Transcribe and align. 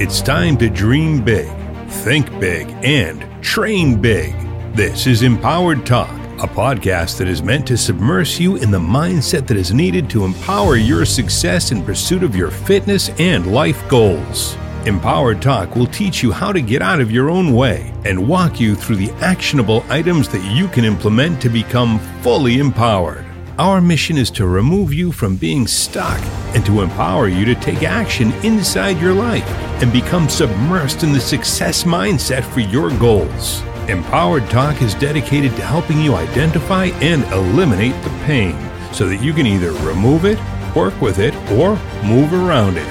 It's 0.00 0.22
time 0.22 0.56
to 0.56 0.70
dream 0.70 1.22
big, 1.22 1.54
think 1.86 2.30
big, 2.40 2.70
and 2.82 3.22
train 3.44 4.00
big. 4.00 4.32
This 4.74 5.06
is 5.06 5.22
Empowered 5.22 5.84
Talk, 5.84 6.08
a 6.42 6.48
podcast 6.48 7.18
that 7.18 7.28
is 7.28 7.42
meant 7.42 7.66
to 7.66 7.76
submerge 7.76 8.40
you 8.40 8.56
in 8.56 8.70
the 8.70 8.78
mindset 8.78 9.46
that 9.48 9.58
is 9.58 9.74
needed 9.74 10.08
to 10.08 10.24
empower 10.24 10.76
your 10.76 11.04
success 11.04 11.70
in 11.70 11.84
pursuit 11.84 12.22
of 12.22 12.34
your 12.34 12.50
fitness 12.50 13.10
and 13.18 13.52
life 13.52 13.86
goals. 13.90 14.56
Empowered 14.86 15.42
Talk 15.42 15.76
will 15.76 15.86
teach 15.88 16.22
you 16.22 16.32
how 16.32 16.50
to 16.50 16.62
get 16.62 16.80
out 16.80 17.02
of 17.02 17.12
your 17.12 17.28
own 17.28 17.52
way 17.52 17.92
and 18.06 18.26
walk 18.26 18.58
you 18.58 18.74
through 18.74 18.96
the 18.96 19.12
actionable 19.20 19.84
items 19.90 20.30
that 20.30 20.56
you 20.56 20.66
can 20.68 20.86
implement 20.86 21.42
to 21.42 21.50
become 21.50 21.98
fully 22.22 22.58
empowered. 22.58 23.29
Our 23.60 23.82
mission 23.82 24.16
is 24.16 24.30
to 24.30 24.46
remove 24.46 24.94
you 24.94 25.12
from 25.12 25.36
being 25.36 25.66
stuck 25.66 26.18
and 26.56 26.64
to 26.64 26.80
empower 26.80 27.28
you 27.28 27.44
to 27.44 27.54
take 27.54 27.82
action 27.82 28.32
inside 28.42 28.98
your 28.98 29.12
life 29.12 29.46
and 29.82 29.92
become 29.92 30.28
submersed 30.28 31.02
in 31.02 31.12
the 31.12 31.20
success 31.20 31.84
mindset 31.84 32.42
for 32.42 32.60
your 32.60 32.88
goals. 32.98 33.60
Empowered 33.86 34.48
Talk 34.48 34.80
is 34.80 34.94
dedicated 34.94 35.54
to 35.56 35.62
helping 35.62 36.00
you 36.00 36.14
identify 36.14 36.86
and 37.02 37.22
eliminate 37.34 38.02
the 38.02 38.08
pain 38.24 38.56
so 38.94 39.06
that 39.06 39.22
you 39.22 39.34
can 39.34 39.46
either 39.46 39.72
remove 39.86 40.24
it, 40.24 40.38
work 40.74 40.98
with 41.02 41.18
it, 41.18 41.34
or 41.52 41.76
move 42.02 42.32
around 42.32 42.78
it. 42.78 42.88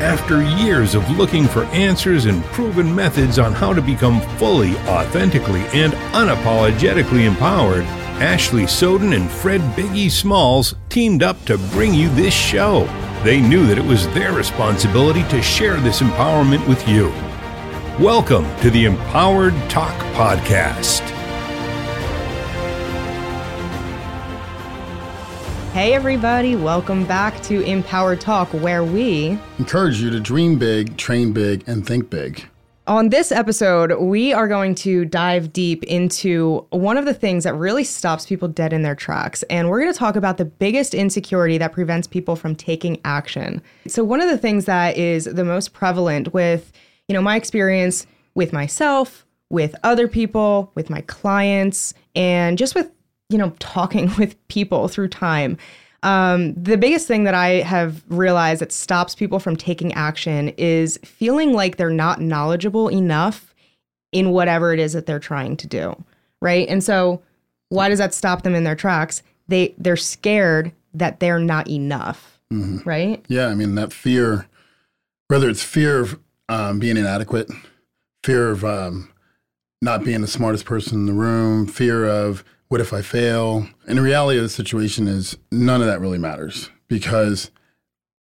After 0.00 0.44
years 0.44 0.94
of 0.94 1.10
looking 1.10 1.48
for 1.48 1.64
answers 1.72 2.26
and 2.26 2.44
proven 2.44 2.94
methods 2.94 3.40
on 3.40 3.52
how 3.52 3.72
to 3.72 3.82
become 3.82 4.20
fully, 4.38 4.76
authentically, 4.86 5.62
and 5.72 5.92
unapologetically 6.14 7.26
empowered, 7.26 7.84
Ashley 8.20 8.68
Soden 8.68 9.12
and 9.12 9.28
Fred 9.28 9.60
Biggie 9.76 10.08
Smalls 10.08 10.76
teamed 10.88 11.24
up 11.24 11.44
to 11.46 11.58
bring 11.72 11.92
you 11.92 12.08
this 12.10 12.32
show. 12.32 12.84
They 13.24 13.40
knew 13.40 13.66
that 13.66 13.76
it 13.76 13.84
was 13.84 14.06
their 14.14 14.32
responsibility 14.32 15.24
to 15.24 15.42
share 15.42 15.80
this 15.80 16.00
empowerment 16.00 16.66
with 16.68 16.88
you. 16.88 17.08
Welcome 17.98 18.44
to 18.60 18.70
the 18.70 18.84
Empowered 18.84 19.54
Talk 19.68 19.92
Podcast. 20.14 21.00
Hey, 25.72 25.92
everybody, 25.92 26.54
welcome 26.54 27.04
back 27.04 27.42
to 27.42 27.62
Empowered 27.62 28.20
Talk, 28.20 28.48
where 28.50 28.84
we 28.84 29.36
encourage 29.58 30.00
you 30.00 30.10
to 30.10 30.20
dream 30.20 30.56
big, 30.56 30.96
train 30.96 31.32
big, 31.32 31.64
and 31.66 31.84
think 31.84 32.10
big. 32.10 32.44
On 32.86 33.08
this 33.08 33.32
episode, 33.32 33.98
we 33.98 34.34
are 34.34 34.46
going 34.46 34.74
to 34.76 35.06
dive 35.06 35.54
deep 35.54 35.84
into 35.84 36.66
one 36.68 36.98
of 36.98 37.06
the 37.06 37.14
things 37.14 37.44
that 37.44 37.54
really 37.54 37.82
stops 37.82 38.26
people 38.26 38.46
dead 38.46 38.74
in 38.74 38.82
their 38.82 38.94
tracks. 38.94 39.42
And 39.44 39.70
we're 39.70 39.80
going 39.80 39.92
to 39.92 39.98
talk 39.98 40.16
about 40.16 40.36
the 40.36 40.44
biggest 40.44 40.92
insecurity 40.92 41.56
that 41.56 41.72
prevents 41.72 42.06
people 42.06 42.36
from 42.36 42.54
taking 42.54 43.00
action. 43.06 43.62
So, 43.86 44.04
one 44.04 44.20
of 44.20 44.28
the 44.28 44.36
things 44.36 44.66
that 44.66 44.98
is 44.98 45.24
the 45.24 45.44
most 45.44 45.72
prevalent 45.72 46.34
with, 46.34 46.72
you 47.08 47.14
know, 47.14 47.22
my 47.22 47.36
experience 47.36 48.06
with 48.34 48.52
myself, 48.52 49.24
with 49.48 49.74
other 49.82 50.06
people, 50.06 50.70
with 50.74 50.90
my 50.90 51.00
clients, 51.02 51.94
and 52.14 52.58
just 52.58 52.74
with 52.74 52.90
you 53.30 53.38
know, 53.38 53.50
talking 53.58 54.10
with 54.18 54.36
people 54.48 54.88
through 54.88 55.08
time. 55.08 55.56
Um, 56.04 56.52
the 56.54 56.76
biggest 56.76 57.08
thing 57.08 57.24
that 57.24 57.34
I 57.34 57.62
have 57.62 58.02
realized 58.08 58.60
that 58.60 58.72
stops 58.72 59.14
people 59.14 59.38
from 59.38 59.56
taking 59.56 59.92
action 59.94 60.50
is 60.50 60.98
feeling 61.02 61.54
like 61.54 61.76
they're 61.76 61.90
not 61.90 62.20
knowledgeable 62.20 62.88
enough 62.88 63.54
in 64.12 64.30
whatever 64.30 64.72
it 64.72 64.78
is 64.78 64.92
that 64.92 65.06
they're 65.06 65.18
trying 65.18 65.56
to 65.56 65.66
do. 65.66 65.96
Right. 66.42 66.68
And 66.68 66.84
so 66.84 67.22
why 67.70 67.88
does 67.88 67.98
that 67.98 68.12
stop 68.12 68.42
them 68.42 68.54
in 68.54 68.64
their 68.64 68.76
tracks? 68.76 69.22
They 69.48 69.74
they're 69.78 69.96
scared 69.96 70.72
that 70.92 71.20
they're 71.20 71.38
not 71.38 71.68
enough. 71.68 72.38
Mm-hmm. 72.52 72.88
Right. 72.88 73.24
Yeah. 73.28 73.46
I 73.46 73.54
mean, 73.54 73.74
that 73.74 73.92
fear, 73.92 74.46
whether 75.28 75.48
it's 75.48 75.64
fear 75.64 76.00
of 76.00 76.20
um, 76.50 76.78
being 76.78 76.98
inadequate, 76.98 77.50
fear 78.22 78.50
of 78.50 78.62
um, 78.62 79.10
not 79.80 80.04
being 80.04 80.20
the 80.20 80.26
smartest 80.28 80.66
person 80.66 80.98
in 80.98 81.06
the 81.06 81.12
room, 81.14 81.66
fear 81.66 82.04
of 82.06 82.44
what 82.74 82.80
if 82.80 82.92
I 82.92 83.02
fail? 83.02 83.68
The 83.86 84.02
reality 84.02 84.40
the 84.40 84.48
situation 84.48 85.06
is 85.06 85.38
none 85.52 85.80
of 85.80 85.86
that 85.86 86.00
really 86.00 86.18
matters 86.18 86.70
because 86.88 87.52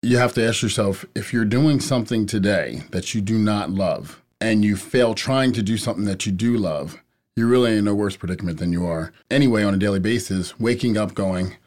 you 0.01 0.15
have 0.19 0.33
to 0.35 0.47
ask 0.47 0.61
yourself 0.61 1.03
if 1.13 1.33
you're 1.33 1.43
doing 1.43 1.81
something 1.81 2.25
today 2.25 2.83
that 2.91 3.13
you 3.13 3.19
do 3.19 3.37
not 3.37 3.71
love 3.71 4.23
and 4.39 4.63
you 4.63 4.77
fail 4.77 5.13
trying 5.15 5.51
to 5.51 5.61
do 5.61 5.75
something 5.75 6.05
that 6.05 6.25
you 6.25 6.31
do 6.31 6.55
love, 6.55 7.03
you're 7.35 7.49
really 7.49 7.77
in 7.77 7.83
no 7.83 7.93
worse 7.93 8.15
predicament 8.15 8.57
than 8.57 8.71
you 8.71 8.85
are 8.85 9.11
anyway 9.29 9.63
on 9.63 9.73
a 9.73 9.77
daily 9.77 9.99
basis, 9.99 10.57
waking 10.57 10.95
up 10.95 11.13
going, 11.13 11.57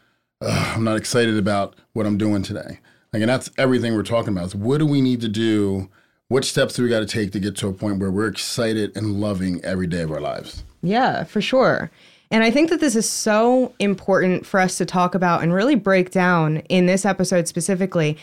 I'm 0.41 0.83
not 0.83 0.97
excited 0.97 1.37
about 1.37 1.77
what 1.93 2.07
I'm 2.07 2.17
doing 2.17 2.43
today. 2.43 2.81
Like, 3.13 3.21
and 3.21 3.29
that's 3.29 3.51
everything 3.59 3.95
we're 3.95 4.05
talking 4.05 4.33
about 4.33 4.47
is 4.47 4.55
what 4.55 4.79
do 4.79 4.87
we 4.87 5.03
need 5.03 5.21
to 5.21 5.29
do? 5.29 5.91
What 6.29 6.47
steps 6.47 6.77
do 6.77 6.83
we 6.83 6.89
got 6.89 7.01
to 7.01 7.07
take 7.07 7.33
to 7.33 7.41
get 7.41 7.57
to 7.57 7.69
a 7.69 7.75
point 7.75 7.99
where 7.99 8.11
we're 8.11 8.29
excited 8.29 8.97
and 8.97 9.21
loving 9.21 9.63
every 9.63 9.87
day 9.87 10.01
of 10.01 10.11
our 10.11 10.21
lives? 10.23 10.65
Yeah, 10.83 11.25
for 11.25 11.43
sure. 11.43 11.91
And 12.31 12.45
I 12.45 12.51
think 12.51 12.71
that 12.71 12.81
this 12.81 12.95
is 12.95 13.09
so 13.09 13.75
important 13.79 14.47
for 14.47 14.61
us 14.61 14.79
to 14.79 14.87
talk 14.87 15.15
about 15.15 15.43
and 15.43 15.53
really 15.53 15.75
break 15.75 16.11
down 16.11 16.59
in 16.69 16.87
this 16.87 17.05
episode 17.05 17.49
specifically 17.49 18.17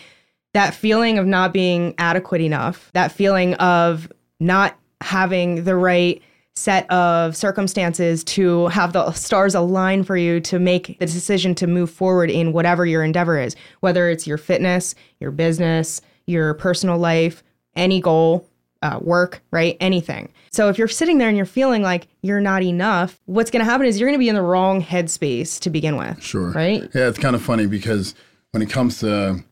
that 0.53 0.73
feeling 0.73 1.17
of 1.17 1.27
not 1.27 1.53
being 1.53 1.93
adequate 1.97 2.41
enough, 2.41 2.89
that 2.93 3.11
feeling 3.11 3.53
of 3.55 4.11
not 4.39 4.77
having 5.01 5.65
the 5.65 5.75
right 5.75 6.21
set 6.55 6.89
of 6.89 7.35
circumstances 7.37 8.23
to 8.23 8.67
have 8.67 8.91
the 8.93 9.11
stars 9.11 9.53
align 9.53 10.03
for 10.03 10.17
you 10.17 10.39
to 10.39 10.57
make 10.57 10.97
the 10.99 11.05
decision 11.05 11.53
to 11.53 11.67
move 11.67 11.91
forward 11.91 12.31
in 12.31 12.51
whatever 12.51 12.85
your 12.85 13.03
endeavor 13.03 13.39
is, 13.39 13.55
whether 13.81 14.09
it's 14.09 14.25
your 14.25 14.39
fitness, 14.39 14.95
your 15.19 15.29
business, 15.29 16.01
your 16.25 16.55
personal 16.55 16.97
life, 16.97 17.43
any 17.75 18.01
goal, 18.01 18.49
uh, 18.81 18.99
work, 19.01 19.41
right? 19.51 19.77
Anything. 19.79 20.31
So 20.51 20.69
if 20.69 20.77
you're 20.77 20.87
sitting 20.87 21.17
there 21.17 21.27
and 21.27 21.37
you're 21.37 21.45
feeling 21.45 21.81
like 21.81 22.07
you're 22.21 22.41
not 22.41 22.63
enough, 22.63 23.19
what's 23.25 23.51
going 23.51 23.63
to 23.63 23.69
happen 23.69 23.85
is 23.85 23.99
you're 23.99 24.09
going 24.09 24.17
to 24.17 24.23
be 24.23 24.29
in 24.29 24.35
the 24.35 24.41
wrong 24.41 24.81
headspace 24.81 25.59
to 25.61 25.69
begin 25.69 25.97
with. 25.97 26.21
Sure. 26.21 26.51
Right? 26.51 26.83
Yeah, 26.93 27.07
it's 27.07 27.19
kind 27.19 27.35
of 27.35 27.41
funny 27.41 27.67
because 27.67 28.15
when 28.51 28.61
it 28.61 28.69
comes 28.69 28.99
to 28.99 29.43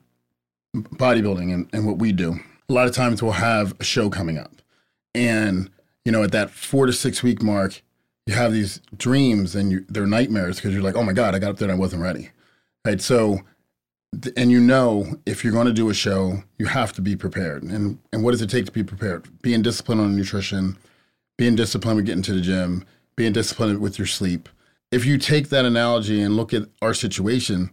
bodybuilding 0.75 1.53
and, 1.53 1.69
and 1.73 1.85
what 1.85 1.97
we 1.97 2.11
do, 2.11 2.39
a 2.69 2.73
lot 2.73 2.87
of 2.87 2.95
times 2.95 3.21
we'll 3.21 3.33
have 3.33 3.75
a 3.79 3.83
show 3.83 4.09
coming 4.09 4.37
up. 4.37 4.61
And, 5.13 5.69
you 6.03 6.11
know, 6.11 6.23
at 6.23 6.31
that 6.31 6.49
four 6.49 6.85
to 6.85 6.93
six 6.93 7.23
week 7.23 7.41
mark, 7.41 7.81
you 8.25 8.33
have 8.33 8.51
these 8.51 8.81
dreams 8.97 9.55
and 9.55 9.71
you, 9.71 9.85
they're 9.87 10.07
nightmares 10.07 10.55
because 10.57 10.73
you're 10.73 10.81
like, 10.81 10.95
oh 10.95 11.03
my 11.03 11.13
God, 11.13 11.35
I 11.35 11.39
got 11.39 11.51
up 11.51 11.57
there 11.57 11.69
and 11.69 11.75
I 11.75 11.79
wasn't 11.79 12.01
ready. 12.01 12.31
Right. 12.85 12.99
So 13.01 13.41
and 14.35 14.51
you 14.51 14.59
know 14.59 15.17
if 15.25 15.43
you're 15.43 15.53
going 15.53 15.67
to 15.67 15.73
do 15.73 15.89
a 15.89 15.93
show 15.93 16.43
you 16.57 16.65
have 16.65 16.93
to 16.93 17.01
be 17.01 17.15
prepared. 17.15 17.63
And 17.63 17.99
and 18.11 18.23
what 18.23 18.31
does 18.31 18.41
it 18.41 18.49
take 18.49 18.65
to 18.65 18.71
be 18.71 18.83
prepared? 18.83 19.27
Being 19.41 19.61
disciplined 19.61 20.01
on 20.01 20.15
nutrition 20.15 20.77
being 21.37 21.55
disciplined 21.55 21.97
with 21.97 22.05
getting 22.05 22.23
to 22.23 22.33
the 22.33 22.41
gym 22.41 22.85
being 23.15 23.33
disciplined 23.33 23.79
with 23.79 23.97
your 23.97 24.07
sleep. 24.07 24.49
If 24.91 25.05
you 25.05 25.17
take 25.17 25.49
that 25.49 25.65
analogy 25.65 26.21
and 26.21 26.35
look 26.35 26.53
at 26.53 26.63
our 26.81 26.93
situation 26.93 27.71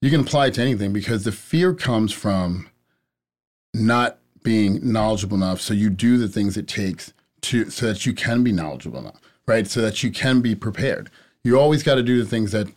you 0.00 0.10
can 0.10 0.20
apply 0.20 0.46
it 0.46 0.54
to 0.54 0.62
anything 0.62 0.92
because 0.92 1.24
the 1.24 1.32
fear 1.32 1.74
comes 1.74 2.12
from 2.12 2.68
not 3.74 4.18
being 4.42 4.80
knowledgeable 4.82 5.36
enough. 5.36 5.60
So 5.60 5.74
you 5.74 5.90
do 5.90 6.16
the 6.16 6.28
things 6.28 6.56
it 6.56 6.66
takes 6.66 7.12
to 7.42 7.68
so 7.68 7.86
that 7.86 8.06
you 8.06 8.14
can 8.14 8.42
be 8.42 8.52
knowledgeable 8.52 9.00
enough 9.00 9.20
right? 9.50 9.66
So 9.66 9.80
that 9.80 10.02
you 10.04 10.12
can 10.12 10.40
be 10.40 10.54
prepared. 10.54 11.10
You 11.42 11.58
always 11.58 11.82
got 11.82 11.96
to 11.96 12.02
do 12.04 12.22
the 12.22 12.28
things 12.28 12.52
that 12.52 12.68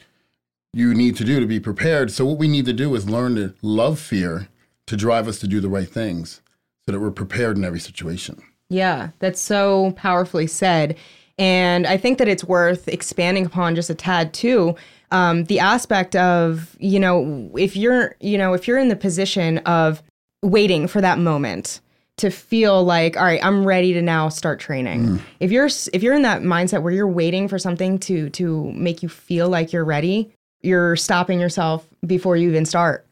you 0.73 0.93
need 0.93 1.15
to 1.17 1.23
do 1.23 1.39
to 1.39 1.45
be 1.45 1.59
prepared. 1.59 2.11
So 2.11 2.25
what 2.25 2.39
we 2.39 2.47
need 2.47 2.65
to 2.65 2.73
do 2.73 2.93
is 2.95 3.09
learn 3.09 3.35
to 3.35 3.53
love 3.61 3.99
fear 3.99 4.47
to 4.87 4.97
drive 4.97 5.27
us 5.27 5.39
to 5.39 5.47
do 5.47 5.59
the 5.59 5.69
right 5.69 5.87
things 5.87 6.41
so 6.85 6.91
that 6.91 6.99
we're 6.99 7.11
prepared 7.11 7.57
in 7.57 7.63
every 7.63 7.79
situation. 7.79 8.41
Yeah, 8.69 9.09
that's 9.19 9.39
so 9.39 9.91
powerfully 9.91 10.47
said. 10.47 10.97
And 11.37 11.87
I 11.87 11.97
think 11.97 12.17
that 12.17 12.27
it's 12.27 12.43
worth 12.43 12.87
expanding 12.87 13.45
upon 13.45 13.75
just 13.75 13.89
a 13.89 13.95
tad 13.95 14.33
too. 14.33 14.75
Um, 15.11 15.45
the 15.45 15.59
aspect 15.59 16.15
of, 16.15 16.75
you 16.79 16.99
know, 16.99 17.51
if 17.55 17.75
you're, 17.75 18.15
you 18.19 18.37
know, 18.37 18.53
if 18.53 18.67
you're 18.67 18.79
in 18.79 18.89
the 18.89 18.95
position 18.95 19.59
of 19.59 20.01
waiting 20.41 20.87
for 20.87 21.01
that 21.01 21.19
moment 21.19 21.81
to 22.17 22.29
feel 22.29 22.83
like, 22.83 23.17
all 23.17 23.23
right, 23.23 23.43
I'm 23.43 23.65
ready 23.65 23.93
to 23.93 24.01
now 24.01 24.29
start 24.29 24.59
training. 24.59 25.05
Mm. 25.05 25.21
If 25.39 25.51
you're 25.51 25.69
if 25.93 26.03
you're 26.03 26.13
in 26.13 26.21
that 26.23 26.41
mindset 26.41 26.81
where 26.81 26.93
you're 26.93 27.07
waiting 27.07 27.47
for 27.47 27.57
something 27.57 27.99
to 27.99 28.29
to 28.31 28.71
make 28.73 29.01
you 29.01 29.09
feel 29.09 29.49
like 29.49 29.73
you're 29.73 29.85
ready, 29.85 30.31
you're 30.63 30.95
stopping 30.95 31.39
yourself 31.39 31.87
before 32.05 32.35
you 32.37 32.49
even 32.49 32.65
start 32.65 33.05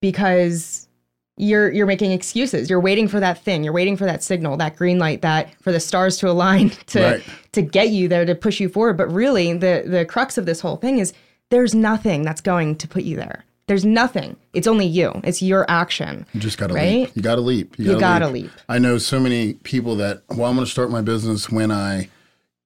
because 0.00 0.88
you're 1.36 1.70
you're 1.70 1.86
making 1.86 2.12
excuses. 2.12 2.70
You're 2.70 2.80
waiting 2.80 3.08
for 3.08 3.20
that 3.20 3.42
thing. 3.42 3.64
You're 3.64 3.72
waiting 3.72 3.96
for 3.96 4.04
that 4.04 4.22
signal, 4.22 4.56
that 4.58 4.76
green 4.76 4.98
light, 4.98 5.22
that 5.22 5.54
for 5.60 5.72
the 5.72 5.80
stars 5.80 6.16
to 6.18 6.30
align 6.30 6.70
to 6.86 7.02
right. 7.02 7.24
to 7.52 7.62
get 7.62 7.90
you 7.90 8.08
there 8.08 8.24
to 8.24 8.34
push 8.34 8.60
you 8.60 8.68
forward. 8.68 8.96
But 8.96 9.12
really, 9.12 9.52
the 9.52 9.84
the 9.86 10.04
crux 10.04 10.38
of 10.38 10.46
this 10.46 10.60
whole 10.60 10.76
thing 10.76 10.98
is 10.98 11.12
there's 11.50 11.74
nothing 11.74 12.22
that's 12.22 12.40
going 12.40 12.76
to 12.76 12.88
put 12.88 13.02
you 13.02 13.16
there. 13.16 13.44
There's 13.66 13.84
nothing. 13.84 14.36
It's 14.52 14.66
only 14.66 14.86
you. 14.86 15.20
It's 15.24 15.40
your 15.40 15.68
action. 15.70 16.26
You 16.34 16.40
just 16.40 16.58
gotta 16.58 16.74
right? 16.74 17.00
leap. 17.00 17.16
You 17.16 17.22
gotta 17.22 17.40
leap. 17.40 17.78
You 17.78 17.84
gotta, 17.86 17.94
you 17.94 18.00
gotta 18.00 18.28
leap. 18.28 18.44
leap. 18.44 18.52
I 18.68 18.78
know 18.78 18.98
so 18.98 19.18
many 19.18 19.54
people 19.54 19.96
that 19.96 20.22
well, 20.30 20.48
I'm 20.48 20.54
gonna 20.54 20.66
start 20.66 20.90
my 20.90 21.02
business 21.02 21.50
when 21.50 21.70
I 21.72 22.08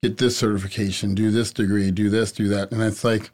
get 0.02 0.19
this 0.19 0.37
certification, 0.37 1.14
do 1.14 1.31
this 1.31 1.52
degree, 1.52 1.90
do 1.90 2.11
this, 2.11 2.32
do 2.32 2.49
that, 2.49 2.70
and 2.73 2.82
it's 2.82 3.02
like 3.02 3.31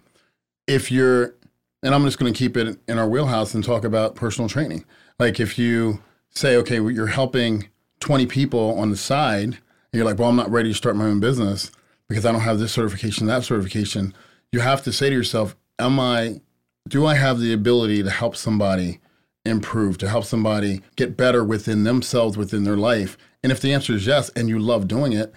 if 0.66 0.90
you're, 0.90 1.34
and 1.82 1.94
I'm 1.94 2.04
just 2.04 2.18
going 2.18 2.32
to 2.32 2.38
keep 2.38 2.56
it 2.56 2.78
in 2.88 2.98
our 2.98 3.08
wheelhouse 3.08 3.54
and 3.54 3.62
talk 3.62 3.84
about 3.84 4.14
personal 4.14 4.48
training. 4.48 4.84
Like 5.18 5.40
if 5.40 5.58
you 5.58 6.02
say, 6.30 6.56
okay, 6.56 6.76
you're 6.76 7.06
helping 7.06 7.68
20 8.00 8.26
people 8.26 8.78
on 8.78 8.90
the 8.90 8.96
side, 8.96 9.44
and 9.44 9.58
you're 9.92 10.04
like, 10.04 10.18
well, 10.18 10.28
I'm 10.28 10.36
not 10.36 10.50
ready 10.50 10.70
to 10.70 10.74
start 10.74 10.96
my 10.96 11.04
own 11.04 11.20
business 11.20 11.70
because 12.08 12.26
I 12.26 12.32
don't 12.32 12.40
have 12.40 12.58
this 12.58 12.72
certification, 12.72 13.26
that 13.26 13.44
certification. 13.44 14.14
You 14.52 14.60
have 14.60 14.82
to 14.84 14.92
say 14.92 15.08
to 15.08 15.14
yourself, 15.14 15.56
am 15.78 16.00
I, 16.00 16.40
do 16.88 17.06
I 17.06 17.14
have 17.14 17.38
the 17.38 17.52
ability 17.52 18.02
to 18.02 18.10
help 18.10 18.36
somebody 18.36 19.00
improve, 19.44 19.98
to 19.98 20.08
help 20.08 20.24
somebody 20.24 20.80
get 20.96 21.16
better 21.16 21.44
within 21.44 21.84
themselves, 21.84 22.36
within 22.36 22.64
their 22.64 22.76
life? 22.76 23.16
And 23.42 23.52
if 23.52 23.60
the 23.60 23.72
answer 23.72 23.94
is 23.94 24.06
yes, 24.06 24.30
and 24.30 24.48
you 24.48 24.58
love 24.58 24.88
doing 24.88 25.12
it, 25.12 25.32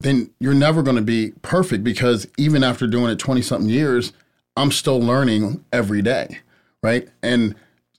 then 0.00 0.30
you're 0.40 0.54
never 0.54 0.82
going 0.82 0.96
to 0.96 1.02
be 1.02 1.32
perfect 1.42 1.82
because 1.82 2.26
even 2.38 2.62
after 2.62 2.86
doing 2.86 3.10
it 3.10 3.18
20 3.18 3.42
something 3.42 3.68
years, 3.68 4.12
I'm 4.56 4.70
still 4.70 5.00
learning 5.00 5.64
every 5.72 6.02
day. 6.02 6.40
Right. 6.82 7.08
And, 7.22 7.54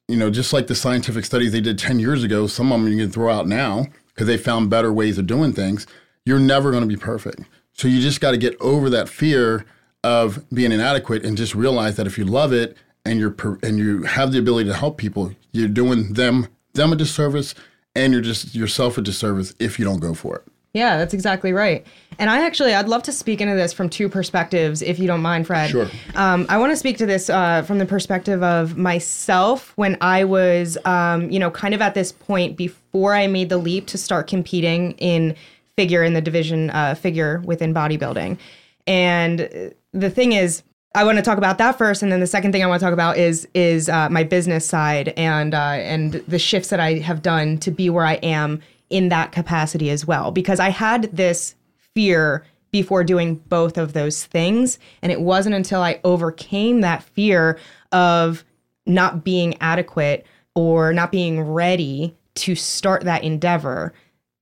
you 0.07 0.15
know, 0.15 0.29
just 0.29 0.53
like 0.53 0.67
the 0.67 0.75
scientific 0.75 1.25
studies 1.25 1.51
they 1.51 1.61
did 1.61 1.77
10 1.77 1.99
years 1.99 2.23
ago, 2.23 2.47
some 2.47 2.71
of 2.71 2.79
them 2.79 2.91
you 2.91 2.97
can 2.97 3.11
throw 3.11 3.31
out 3.31 3.47
now 3.47 3.87
because 4.07 4.27
they 4.27 4.37
found 4.37 4.69
better 4.69 4.93
ways 4.93 5.17
of 5.17 5.27
doing 5.27 5.53
things. 5.53 5.85
You're 6.25 6.39
never 6.39 6.71
going 6.71 6.83
to 6.83 6.87
be 6.87 6.97
perfect. 6.97 7.41
So 7.73 7.87
you 7.87 8.01
just 8.01 8.21
got 8.21 8.31
to 8.31 8.37
get 8.37 8.59
over 8.59 8.89
that 8.89 9.09
fear 9.09 9.65
of 10.03 10.43
being 10.49 10.71
inadequate 10.71 11.25
and 11.25 11.37
just 11.37 11.53
realize 11.53 11.95
that 11.97 12.07
if 12.07 12.17
you 12.17 12.25
love 12.25 12.53
it 12.53 12.77
and 13.05 13.19
you're 13.19 13.31
per- 13.31 13.59
and 13.61 13.77
you 13.77 14.03
have 14.03 14.31
the 14.31 14.39
ability 14.39 14.69
to 14.69 14.75
help 14.75 14.97
people, 14.97 15.33
you're 15.51 15.67
doing 15.67 16.13
them 16.13 16.47
them 16.73 16.93
a 16.93 16.95
disservice 16.95 17.55
and 17.95 18.13
you're 18.13 18.21
just 18.21 18.55
yourself 18.55 18.97
a 18.97 19.01
disservice 19.01 19.53
if 19.59 19.79
you 19.79 19.85
don't 19.85 19.99
go 19.99 20.13
for 20.13 20.37
it. 20.37 20.47
Yeah, 20.77 20.97
that's 20.97 21.13
exactly 21.13 21.53
right. 21.53 21.85
And 22.19 22.29
I 22.29 22.45
actually, 22.45 22.73
I'd 22.73 22.87
love 22.87 23.03
to 23.03 23.11
speak 23.11 23.41
into 23.41 23.55
this 23.55 23.73
from 23.73 23.89
two 23.89 24.09
perspectives, 24.09 24.81
if 24.81 24.99
you 24.99 25.07
don't 25.07 25.21
mind, 25.21 25.47
Fred. 25.47 25.71
Sure. 25.71 25.87
Um, 26.15 26.45
I 26.49 26.57
want 26.57 26.71
to 26.71 26.75
speak 26.75 26.97
to 26.99 27.05
this 27.05 27.29
uh, 27.29 27.63
from 27.63 27.79
the 27.79 27.85
perspective 27.85 28.43
of 28.43 28.77
myself 28.77 29.73
when 29.75 29.97
I 30.01 30.23
was, 30.23 30.77
um, 30.85 31.29
you 31.31 31.39
know, 31.39 31.49
kind 31.51 31.73
of 31.73 31.81
at 31.81 31.95
this 31.95 32.11
point 32.11 32.57
before 32.57 33.13
I 33.13 33.27
made 33.27 33.49
the 33.49 33.57
leap 33.57 33.87
to 33.87 33.97
start 33.97 34.27
competing 34.27 34.91
in 34.93 35.35
figure 35.75 36.03
in 36.03 36.13
the 36.13 36.21
division 36.21 36.69
uh, 36.69 36.95
figure 36.95 37.41
within 37.45 37.73
bodybuilding. 37.73 38.37
And 38.85 39.73
the 39.93 40.09
thing 40.09 40.31
is, 40.31 40.63
I 40.95 41.03
want 41.03 41.17
to 41.17 41.21
talk 41.21 41.37
about 41.37 41.59
that 41.59 41.77
first, 41.77 42.01
and 42.01 42.11
then 42.11 42.21
the 42.21 42.27
second 42.27 42.51
thing 42.51 42.63
I 42.63 42.67
want 42.67 42.79
to 42.79 42.85
talk 42.85 42.93
about 42.93 43.17
is 43.17 43.47
is 43.53 43.89
uh, 43.89 44.09
my 44.09 44.23
business 44.23 44.67
side 44.67 45.09
and 45.09 45.53
uh, 45.53 45.57
and 45.57 46.13
the 46.27 46.39
shifts 46.39 46.69
that 46.69 46.79
I 46.79 46.95
have 46.95 47.21
done 47.21 47.59
to 47.59 47.69
be 47.69 47.89
where 47.89 48.05
I 48.05 48.15
am 48.15 48.61
in 48.89 49.09
that 49.09 49.31
capacity 49.31 49.89
as 49.89 50.05
well. 50.05 50.31
Because 50.31 50.59
I 50.59 50.69
had 50.69 51.03
this 51.15 51.55
fear 51.93 52.45
before 52.71 53.03
doing 53.03 53.35
both 53.35 53.77
of 53.77 53.93
those 53.93 54.25
things, 54.25 54.77
and 55.01 55.11
it 55.11 55.21
wasn't 55.21 55.55
until 55.55 55.81
I 55.81 55.99
overcame 56.03 56.81
that 56.81 57.03
fear 57.03 57.57
of 57.91 58.43
not 58.85 59.23
being 59.23 59.55
adequate 59.61 60.25
or 60.55 60.93
not 60.93 61.11
being 61.11 61.41
ready 61.41 62.15
to 62.35 62.55
start 62.55 63.03
that 63.03 63.23
endeavor. 63.23 63.93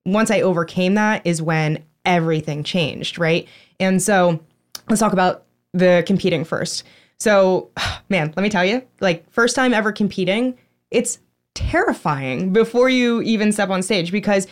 Once 0.06 0.30
I 0.32 0.42
overcame 0.42 0.96
that, 0.96 1.26
is 1.26 1.42
when 1.42 1.84
everything 2.06 2.64
changed, 2.64 3.18
right? 3.18 3.48
And 3.80 4.02
so 4.02 4.40
let's 4.90 5.00
talk 5.00 5.14
about 5.14 5.44
the 5.74 6.04
competing 6.06 6.46
first. 6.46 6.84
So, 7.20 7.70
man, 8.10 8.34
let 8.36 8.44
me 8.44 8.50
tell 8.50 8.66
you, 8.66 8.84
like, 9.02 9.30
first 9.32 9.56
time 9.56 9.74
ever 9.74 9.92
competing, 9.92 10.58
it's 10.92 11.20
terrifying 11.56 12.54
before 12.54 12.90
you 12.90 13.22
even 13.24 13.52
step 13.52 13.70
on 13.70 13.82
stage 13.82 14.12
because 14.12 14.48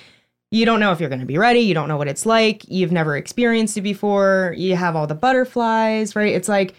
you 0.50 0.66
don't 0.66 0.80
know 0.80 0.92
if 0.92 1.00
you're 1.00 1.10
going 1.10 1.20
to 1.20 1.26
be 1.26 1.38
ready. 1.38 1.60
You 1.60 1.74
don't 1.74 1.88
know 1.88 1.98
what 1.98 2.08
it's 2.08 2.26
like. 2.26 2.64
You've 2.68 2.92
never 2.92 3.16
experienced 3.16 3.78
it 3.78 3.82
before. 3.82 4.54
You 4.58 4.76
have 4.76 4.96
all 4.96 5.06
the 5.06 5.16
butterflies, 5.16 6.16
right? 6.16 6.34
It's 6.34 6.48
like, 6.48 6.76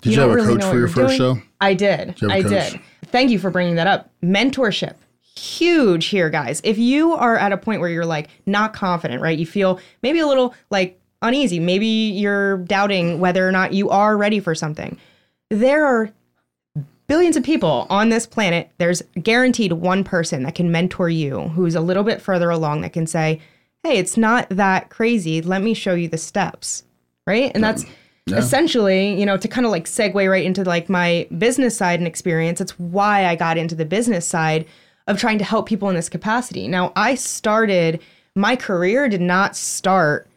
did 0.00 0.06
you, 0.06 0.12
you 0.12 0.20
have 0.20 0.30
a 0.30 0.34
really 0.34 0.54
coach 0.58 0.64
for 0.64 0.78
your 0.78 0.88
first 0.88 1.18
doing. 1.18 1.36
show? 1.36 1.42
I 1.60 1.74
did. 1.74 2.14
did 2.16 2.30
I 2.30 2.42
did. 2.42 2.80
Thank 3.06 3.30
you 3.30 3.38
for 3.38 3.50
bringing 3.50 3.76
that 3.76 3.86
up. 3.86 4.10
Mentorship, 4.22 4.94
huge 5.36 6.06
here, 6.06 6.30
guys. 6.30 6.60
If 6.64 6.78
you 6.78 7.12
are 7.12 7.36
at 7.36 7.52
a 7.52 7.56
point 7.56 7.80
where 7.80 7.90
you're 7.90 8.06
like 8.06 8.28
not 8.46 8.72
confident, 8.72 9.22
right? 9.22 9.38
You 9.38 9.46
feel 9.46 9.80
maybe 10.02 10.18
a 10.18 10.26
little 10.26 10.54
like 10.70 11.00
uneasy. 11.22 11.60
Maybe 11.60 11.86
you're 11.86 12.58
doubting 12.58 13.20
whether 13.20 13.46
or 13.46 13.52
not 13.52 13.72
you 13.72 13.90
are 13.90 14.16
ready 14.16 14.40
for 14.40 14.54
something. 14.54 14.98
There 15.50 15.84
are 15.84 16.10
billions 17.06 17.36
of 17.36 17.42
people 17.42 17.86
on 17.90 18.08
this 18.08 18.26
planet. 18.26 18.70
There's 18.78 19.02
guaranteed 19.22 19.72
one 19.72 20.04
person 20.04 20.42
that 20.42 20.54
can 20.54 20.70
mentor 20.70 21.08
you 21.08 21.40
who's 21.48 21.74
a 21.74 21.80
little 21.80 22.04
bit 22.04 22.20
further 22.20 22.50
along 22.50 22.80
that 22.80 22.92
can 22.92 23.06
say, 23.06 23.40
Hey, 23.82 23.98
it's 23.98 24.16
not 24.16 24.48
that 24.50 24.90
crazy. 24.90 25.40
Let 25.42 25.62
me 25.62 25.74
show 25.74 25.94
you 25.94 26.08
the 26.08 26.18
steps. 26.18 26.82
Right. 27.26 27.52
And 27.54 27.62
that's 27.62 27.84
yeah. 28.26 28.36
essentially, 28.38 29.18
you 29.18 29.26
know, 29.26 29.36
to 29.36 29.48
kind 29.48 29.64
of 29.64 29.70
like 29.70 29.84
segue 29.84 30.30
right 30.30 30.44
into 30.44 30.64
like 30.64 30.88
my 30.88 31.28
business 31.38 31.76
side 31.76 32.00
and 32.00 32.06
experience. 32.06 32.60
It's 32.60 32.78
why 32.78 33.26
I 33.26 33.36
got 33.36 33.58
into 33.58 33.74
the 33.74 33.84
business 33.84 34.26
side 34.26 34.66
of 35.06 35.18
trying 35.18 35.38
to 35.38 35.44
help 35.44 35.68
people 35.68 35.88
in 35.88 35.94
this 35.94 36.08
capacity. 36.08 36.66
Now, 36.66 36.92
I 36.96 37.14
started, 37.14 38.00
my 38.34 38.56
career 38.56 39.08
did 39.08 39.20
not 39.20 39.54
start 39.54 40.28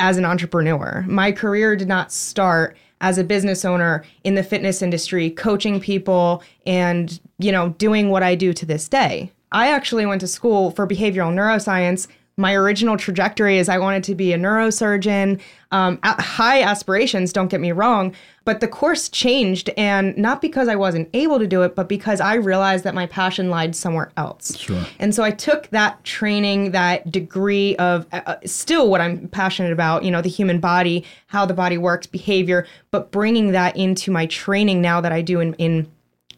as 0.00 0.18
an 0.18 0.24
entrepreneur. 0.24 1.04
My 1.08 1.32
career 1.32 1.76
did 1.76 1.88
not 1.88 2.12
start 2.12 2.76
as 3.00 3.18
a 3.18 3.24
business 3.24 3.64
owner 3.64 4.04
in 4.24 4.34
the 4.34 4.42
fitness 4.42 4.82
industry, 4.82 5.30
coaching 5.30 5.80
people 5.80 6.42
and, 6.66 7.20
you 7.38 7.52
know, 7.52 7.70
doing 7.70 8.10
what 8.10 8.22
I 8.22 8.34
do 8.34 8.52
to 8.52 8.66
this 8.66 8.88
day. 8.88 9.30
I 9.52 9.68
actually 9.68 10.06
went 10.06 10.20
to 10.20 10.26
school 10.26 10.70
for 10.70 10.86
behavioral 10.86 11.32
neuroscience 11.32 12.08
my 12.36 12.54
original 12.54 12.96
trajectory 12.96 13.58
is 13.58 13.68
I 13.68 13.78
wanted 13.78 14.02
to 14.04 14.14
be 14.14 14.32
a 14.32 14.38
neurosurgeon. 14.38 15.40
Um, 15.70 15.98
high 16.02 16.62
aspirations, 16.62 17.32
don't 17.32 17.48
get 17.48 17.60
me 17.60 17.72
wrong, 17.72 18.14
but 18.44 18.60
the 18.60 18.68
course 18.68 19.08
changed, 19.08 19.70
and 19.76 20.16
not 20.16 20.40
because 20.40 20.68
I 20.68 20.76
wasn't 20.76 21.08
able 21.14 21.38
to 21.38 21.46
do 21.46 21.62
it, 21.62 21.74
but 21.74 21.88
because 21.88 22.20
I 22.20 22.34
realized 22.34 22.84
that 22.84 22.94
my 22.94 23.06
passion 23.06 23.50
lied 23.50 23.74
somewhere 23.74 24.12
else. 24.16 24.56
Sure. 24.56 24.84
And 24.98 25.14
so 25.14 25.22
I 25.22 25.30
took 25.30 25.68
that 25.70 26.02
training, 26.04 26.72
that 26.72 27.10
degree 27.10 27.74
of 27.76 28.06
uh, 28.12 28.20
uh, 28.26 28.36
still 28.44 28.88
what 28.88 29.00
I'm 29.00 29.28
passionate 29.28 29.72
about, 29.72 30.04
you 30.04 30.10
know, 30.10 30.22
the 30.22 30.28
human 30.28 30.60
body, 30.60 31.04
how 31.26 31.46
the 31.46 31.54
body 31.54 31.78
works, 31.78 32.06
behavior, 32.06 32.66
but 32.90 33.10
bringing 33.10 33.52
that 33.52 33.76
into 33.76 34.10
my 34.10 34.26
training 34.26 34.80
now 34.80 35.00
that 35.00 35.12
I 35.12 35.22
do 35.22 35.40
in, 35.40 35.54
in 35.54 35.90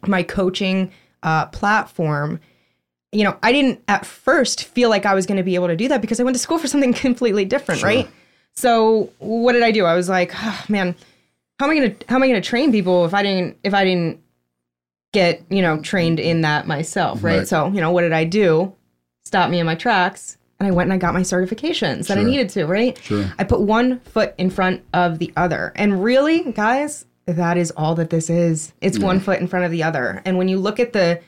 my 0.07 0.23
coaching 0.23 0.91
uh, 1.23 1.47
platform 1.47 2.39
you 3.17 3.23
know, 3.23 3.35
I 3.41 3.51
didn't 3.51 3.81
at 3.87 4.05
first 4.05 4.65
feel 4.65 4.91
like 4.91 5.07
I 5.07 5.15
was 5.15 5.25
going 5.25 5.37
to 5.37 5.43
be 5.43 5.55
able 5.55 5.69
to 5.69 5.75
do 5.75 5.87
that 5.87 6.01
because 6.01 6.19
I 6.19 6.23
went 6.23 6.35
to 6.35 6.39
school 6.39 6.59
for 6.59 6.67
something 6.67 6.93
completely 7.07 7.45
different, 7.45 7.79
sure. 7.79 7.89
right? 7.89 8.07
So 8.53 9.09
what 9.17 9.53
did 9.53 9.63
I 9.63 9.71
do? 9.71 9.85
I 9.85 9.95
was 9.95 10.07
like, 10.07 10.31
oh, 10.35 10.65
man, 10.69 10.95
how 11.59 11.65
am 11.65 11.71
I 11.71 11.75
going 11.75 11.95
to 11.95 12.05
how 12.07 12.17
am 12.17 12.23
I 12.23 12.27
going 12.27 12.39
to 12.39 12.47
train 12.47 12.71
people 12.71 13.05
if 13.05 13.15
I 13.15 13.23
didn't 13.23 13.57
if 13.63 13.73
I 13.73 13.83
didn't 13.83 14.21
get 15.13 15.41
you 15.49 15.63
know 15.63 15.81
trained 15.81 16.19
in 16.19 16.41
that 16.41 16.67
myself, 16.67 17.23
right? 17.23 17.39
right? 17.39 17.47
So 17.47 17.69
you 17.69 17.81
know, 17.81 17.89
what 17.91 18.01
did 18.01 18.13
I 18.13 18.23
do? 18.23 18.75
Stop 19.25 19.49
me 19.49 19.59
in 19.59 19.65
my 19.65 19.73
tracks, 19.73 20.37
and 20.59 20.67
I 20.67 20.71
went 20.71 20.85
and 20.85 20.93
I 20.93 20.97
got 20.97 21.15
my 21.15 21.21
certifications 21.21 22.07
that 22.07 22.19
I 22.19 22.23
needed 22.23 22.49
to, 22.49 22.67
right? 22.67 22.97
Sure. 23.01 23.25
I 23.39 23.43
put 23.45 23.61
one 23.61 23.99
foot 24.01 24.35
in 24.37 24.51
front 24.51 24.83
of 24.93 25.17
the 25.17 25.33
other, 25.35 25.71
and 25.75 26.03
really, 26.03 26.51
guys, 26.51 27.05
that 27.25 27.57
is 27.57 27.71
all 27.71 27.95
that 27.95 28.11
this 28.11 28.29
is. 28.29 28.73
It's 28.79 28.99
yeah. 28.99 29.05
one 29.05 29.19
foot 29.19 29.39
in 29.39 29.47
front 29.47 29.65
of 29.65 29.71
the 29.71 29.81
other, 29.81 30.21
and 30.23 30.37
when 30.37 30.47
you 30.47 30.59
look 30.59 30.79
at 30.79 30.93
the 30.93 31.19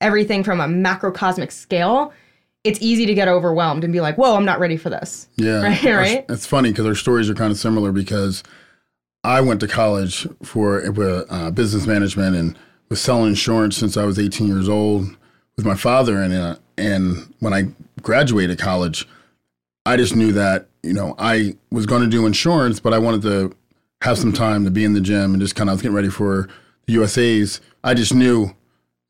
everything 0.00 0.42
from 0.42 0.60
a 0.60 0.66
macrocosmic 0.66 1.52
scale, 1.52 2.12
it's 2.64 2.80
easy 2.82 3.06
to 3.06 3.14
get 3.14 3.28
overwhelmed 3.28 3.84
and 3.84 3.92
be 3.92 4.00
like, 4.00 4.16
"Whoa, 4.16 4.36
I'm 4.36 4.44
not 4.44 4.60
ready 4.60 4.76
for 4.76 4.90
this." 4.90 5.28
Yeah, 5.36 5.62
right. 5.62 5.84
right? 5.84 6.24
It's 6.28 6.46
funny 6.46 6.70
because 6.70 6.86
our 6.86 6.94
stories 6.94 7.30
are 7.30 7.34
kind 7.34 7.50
of 7.50 7.58
similar 7.58 7.92
because 7.92 8.42
I 9.24 9.40
went 9.40 9.60
to 9.60 9.68
college 9.68 10.26
for 10.42 10.82
uh, 11.30 11.50
business 11.50 11.86
management 11.86 12.36
and 12.36 12.58
was 12.88 13.00
selling 13.00 13.28
insurance 13.28 13.76
since 13.76 13.96
I 13.96 14.04
was 14.04 14.18
18 14.18 14.46
years 14.48 14.68
old 14.68 15.16
with 15.56 15.66
my 15.66 15.74
father, 15.74 16.18
and 16.18 16.34
uh, 16.34 16.56
and 16.76 17.32
when 17.40 17.52
I 17.52 17.68
graduated 18.02 18.58
college, 18.58 19.06
I 19.86 19.96
just 19.96 20.16
knew 20.16 20.32
that 20.32 20.68
you 20.82 20.92
know 20.92 21.14
I 21.18 21.56
was 21.70 21.86
going 21.86 22.02
to 22.02 22.08
do 22.08 22.26
insurance, 22.26 22.80
but 22.80 22.92
I 22.92 22.98
wanted 22.98 23.22
to 23.22 23.56
have 24.02 24.18
some 24.18 24.32
time 24.32 24.64
to 24.64 24.70
be 24.70 24.84
in 24.84 24.94
the 24.94 25.00
gym 25.00 25.32
and 25.32 25.40
just 25.40 25.54
kind 25.54 25.68
of 25.68 25.82
getting 25.82 25.94
ready 25.94 26.08
for 26.08 26.48
the 26.86 26.94
USA's. 26.94 27.60
I 27.84 27.94
just 27.94 28.14
knew 28.14 28.54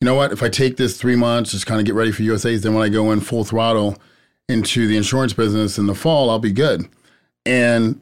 you 0.00 0.06
know 0.06 0.14
what? 0.14 0.32
If 0.32 0.42
I 0.42 0.48
take 0.48 0.76
this 0.76 0.96
three 0.96 1.16
months, 1.16 1.52
just 1.52 1.66
kind 1.66 1.78
of 1.78 1.86
get 1.86 1.94
ready 1.94 2.10
for 2.10 2.22
USA's, 2.22 2.62
then 2.62 2.74
when 2.74 2.82
I 2.82 2.88
go 2.88 3.12
in 3.12 3.20
full 3.20 3.44
throttle 3.44 3.98
into 4.48 4.86
the 4.86 4.96
insurance 4.96 5.32
business 5.32 5.78
in 5.78 5.86
the 5.86 5.94
fall, 5.94 6.30
I'll 6.30 6.38
be 6.38 6.52
good. 6.52 6.88
And 7.44 8.00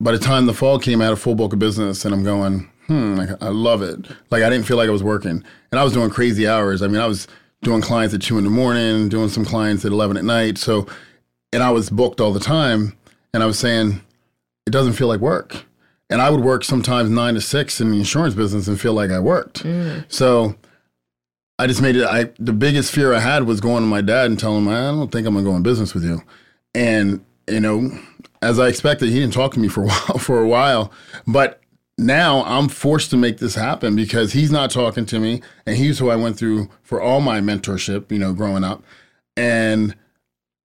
by 0.00 0.12
the 0.12 0.18
time 0.18 0.46
the 0.46 0.54
fall 0.54 0.78
came, 0.78 1.00
I 1.00 1.04
had 1.04 1.12
a 1.12 1.16
full 1.16 1.34
book 1.34 1.52
of 1.52 1.58
business, 1.58 2.04
and 2.04 2.14
I'm 2.14 2.24
going, 2.24 2.70
hmm, 2.86 3.20
I 3.40 3.48
love 3.48 3.82
it. 3.82 4.06
Like 4.30 4.42
I 4.42 4.50
didn't 4.50 4.66
feel 4.66 4.76
like 4.76 4.88
I 4.88 4.92
was 4.92 5.02
working, 5.02 5.44
and 5.70 5.80
I 5.80 5.84
was 5.84 5.92
doing 5.92 6.10
crazy 6.10 6.46
hours. 6.46 6.80
I 6.80 6.86
mean, 6.86 7.00
I 7.00 7.06
was 7.06 7.26
doing 7.62 7.82
clients 7.82 8.14
at 8.14 8.22
two 8.22 8.38
in 8.38 8.44
the 8.44 8.50
morning, 8.50 9.08
doing 9.08 9.28
some 9.28 9.44
clients 9.44 9.84
at 9.84 9.92
eleven 9.92 10.16
at 10.16 10.24
night. 10.24 10.58
So, 10.58 10.86
and 11.52 11.62
I 11.62 11.70
was 11.70 11.90
booked 11.90 12.20
all 12.20 12.32
the 12.32 12.40
time, 12.40 12.96
and 13.34 13.42
I 13.42 13.46
was 13.46 13.58
saying, 13.58 14.00
it 14.66 14.70
doesn't 14.70 14.94
feel 14.94 15.08
like 15.08 15.20
work. 15.20 15.64
And 16.08 16.20
I 16.20 16.30
would 16.30 16.40
work 16.40 16.62
sometimes 16.62 17.08
nine 17.08 17.34
to 17.34 17.40
six 17.40 17.80
in 17.80 17.90
the 17.90 17.98
insurance 17.98 18.34
business 18.34 18.68
and 18.68 18.78
feel 18.80 18.92
like 18.92 19.10
I 19.10 19.18
worked. 19.18 19.64
Mm. 19.64 20.04
So 20.08 20.56
I 21.62 21.68
just 21.68 21.80
made 21.80 21.94
it. 21.94 22.04
I 22.04 22.24
the 22.40 22.52
biggest 22.52 22.92
fear 22.92 23.14
I 23.14 23.20
had 23.20 23.44
was 23.44 23.60
going 23.60 23.84
to 23.84 23.86
my 23.86 24.00
dad 24.00 24.26
and 24.26 24.38
telling 24.38 24.64
him 24.64 24.68
I 24.68 24.80
don't 24.80 25.12
think 25.12 25.28
I'm 25.28 25.34
gonna 25.34 25.46
go 25.46 25.54
in 25.54 25.62
business 25.62 25.94
with 25.94 26.02
you, 26.02 26.20
and 26.74 27.24
you 27.48 27.60
know, 27.60 27.96
as 28.42 28.58
I 28.58 28.66
expected, 28.66 29.10
he 29.10 29.20
didn't 29.20 29.34
talk 29.34 29.54
to 29.54 29.60
me 29.60 29.68
for 29.68 29.84
a 29.84 29.86
while. 29.86 30.18
For 30.18 30.40
a 30.40 30.48
while, 30.48 30.90
but 31.24 31.60
now 31.96 32.42
I'm 32.46 32.68
forced 32.68 33.10
to 33.10 33.16
make 33.16 33.38
this 33.38 33.54
happen 33.54 33.94
because 33.94 34.32
he's 34.32 34.50
not 34.50 34.72
talking 34.72 35.06
to 35.06 35.20
me, 35.20 35.40
and 35.64 35.76
he's 35.76 36.00
who 36.00 36.10
I 36.10 36.16
went 36.16 36.36
through 36.36 36.68
for 36.82 37.00
all 37.00 37.20
my 37.20 37.40
mentorship. 37.40 38.10
You 38.10 38.18
know, 38.18 38.32
growing 38.32 38.64
up, 38.64 38.82
and 39.36 39.94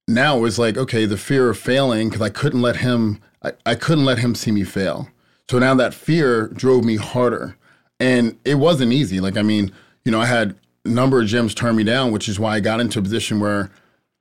now 0.07 0.37
it 0.37 0.41
was 0.41 0.57
like, 0.57 0.77
okay, 0.77 1.05
the 1.05 1.17
fear 1.17 1.47
of 1.51 1.59
failing 1.59 2.09
because 2.09 2.23
I 2.23 2.29
couldn't 2.29 2.63
let 2.63 2.77
him, 2.77 3.21
I, 3.43 3.51
I 3.67 3.75
couldn't 3.75 4.05
let 4.05 4.17
him 4.17 4.33
see 4.33 4.51
me 4.51 4.63
fail. 4.63 5.09
So 5.47 5.59
now 5.59 5.75
that 5.75 5.93
fear 5.93 6.47
drove 6.47 6.83
me 6.83 6.95
harder. 6.95 7.55
And 7.99 8.37
it 8.45 8.55
wasn't 8.55 8.93
easy. 8.93 9.19
Like, 9.19 9.37
I 9.37 9.41
mean, 9.41 9.71
you 10.05 10.11
know, 10.11 10.21
I 10.21 10.27
had 10.27 10.55
number 10.88 11.22
of 11.22 11.27
gyms 11.27 11.56
turned 11.56 11.77
me 11.77 11.84
down, 11.84 12.12
which 12.12 12.27
is 12.27 12.39
why 12.39 12.56
I 12.56 12.60
got 12.60 12.79
into 12.79 13.00
a 13.00 13.01
position 13.01 13.39
where 13.39 13.72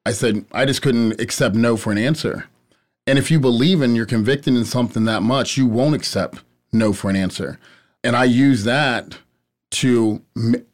I 0.04 0.12
said, 0.12 0.44
I 0.52 0.64
just 0.64 0.82
couldn't 0.82 1.20
accept 1.20 1.54
no 1.54 1.76
for 1.76 1.92
an 1.92 1.98
answer. 1.98 2.46
And 3.06 3.18
if 3.18 3.30
you 3.30 3.38
believe 3.40 3.82
in, 3.82 3.94
you're 3.94 4.06
convicted 4.06 4.54
in 4.54 4.64
something 4.64 5.04
that 5.04 5.22
much, 5.22 5.56
you 5.56 5.66
won't 5.66 5.94
accept 5.94 6.42
no 6.72 6.92
for 6.92 7.08
an 7.08 7.16
answer. 7.16 7.58
And 8.02 8.16
I 8.16 8.24
use 8.24 8.64
that 8.64 9.16
to, 9.72 10.22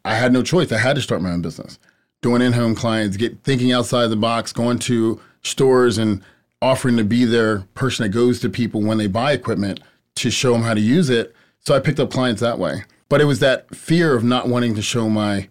I 0.05 0.15
had 0.15 0.33
no 0.33 0.43
choice. 0.43 0.73
I 0.73 0.79
had 0.79 0.97
to 0.97 1.03
start 1.03 1.23
my 1.23 1.31
own 1.31 1.43
business, 1.43 1.79
doing 2.21 2.43
in 2.43 2.53
home 2.53 2.75
clients, 2.75 3.17
get 3.17 3.43
thinking 3.43 3.73
outside 3.73 4.09
the 4.09 4.17
box, 4.17 4.53
going 4.53 4.79
to 4.81 5.21
stores 5.43 5.99
and 5.99 6.23
offering 6.61 6.97
to 6.97 7.05
be 7.05 7.25
their 7.25 7.61
person 7.75 8.05
that 8.05 8.11
goes 8.11 8.41
to 8.41 8.49
people 8.49 8.83
when 8.83 8.99
they 8.99 9.07
buy 9.07 9.33
equipment 9.33 9.81
to 10.15 10.31
show 10.31 10.53
them 10.53 10.63
how 10.63 10.75
to 10.75 10.81
use 10.81 11.11
it. 11.11 11.35
So 11.61 11.75
I 11.75 11.81
picked 11.81 12.01
up 12.01 12.11
clients 12.11 12.41
that 12.41 12.59
way. 12.59 12.85
But 13.09 13.21
it 13.21 13.25
was 13.25 13.41
that 13.41 13.75
fear 13.75 14.15
of 14.15 14.25
not 14.25 14.49
wanting 14.49 14.75
to 14.75 14.83
show 14.83 15.09
my 15.09 15.49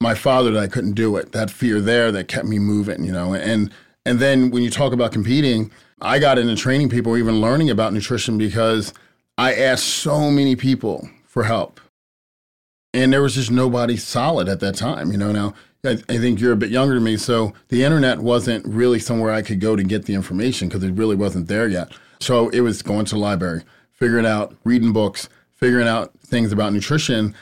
my 0.00 0.14
father 0.14 0.50
that 0.52 0.62
I 0.62 0.66
couldn't 0.66 0.92
do 0.92 1.16
it. 1.16 1.32
That 1.32 1.50
fear 1.50 1.80
there 1.80 2.12
that 2.12 2.28
kept 2.28 2.46
me 2.46 2.58
moving, 2.58 3.04
you 3.04 3.12
know. 3.12 3.34
And 3.34 3.72
and 4.06 4.18
then 4.18 4.50
when 4.50 4.62
you 4.62 4.70
talk 4.70 4.92
about 4.92 5.12
competing, 5.12 5.70
I 6.00 6.18
got 6.18 6.38
into 6.38 6.56
training 6.56 6.90
people, 6.90 7.16
even 7.16 7.40
learning 7.40 7.70
about 7.70 7.92
nutrition 7.92 8.36
because 8.36 8.92
I 9.38 9.54
asked 9.54 9.86
so 9.86 10.30
many 10.30 10.56
people 10.56 11.08
for 11.26 11.44
help. 11.44 11.80
And 12.92 13.12
there 13.12 13.22
was 13.22 13.34
just 13.34 13.50
nobody 13.50 13.96
solid 13.96 14.48
at 14.48 14.60
that 14.60 14.76
time, 14.76 15.10
you 15.10 15.18
know. 15.18 15.32
Now, 15.32 15.54
I, 15.84 15.98
I 16.08 16.18
think 16.18 16.40
you're 16.40 16.52
a 16.52 16.56
bit 16.56 16.70
younger 16.70 16.94
than 16.94 17.04
me, 17.04 17.16
so 17.16 17.52
the 17.68 17.82
internet 17.82 18.20
wasn't 18.20 18.64
really 18.66 18.98
somewhere 19.00 19.32
I 19.32 19.42
could 19.42 19.60
go 19.60 19.74
to 19.74 19.82
get 19.82 20.04
the 20.04 20.14
information 20.14 20.68
because 20.68 20.84
it 20.84 20.92
really 20.92 21.16
wasn't 21.16 21.48
there 21.48 21.66
yet. 21.66 21.92
So 22.20 22.50
it 22.50 22.60
was 22.60 22.82
going 22.82 23.06
to 23.06 23.14
the 23.16 23.20
library, 23.20 23.62
figuring 23.90 24.26
out, 24.26 24.54
reading 24.64 24.92
books, 24.92 25.28
figuring 25.56 25.88
out 25.88 26.12
things 26.20 26.52
about 26.52 26.72
nutrition. 26.72 27.34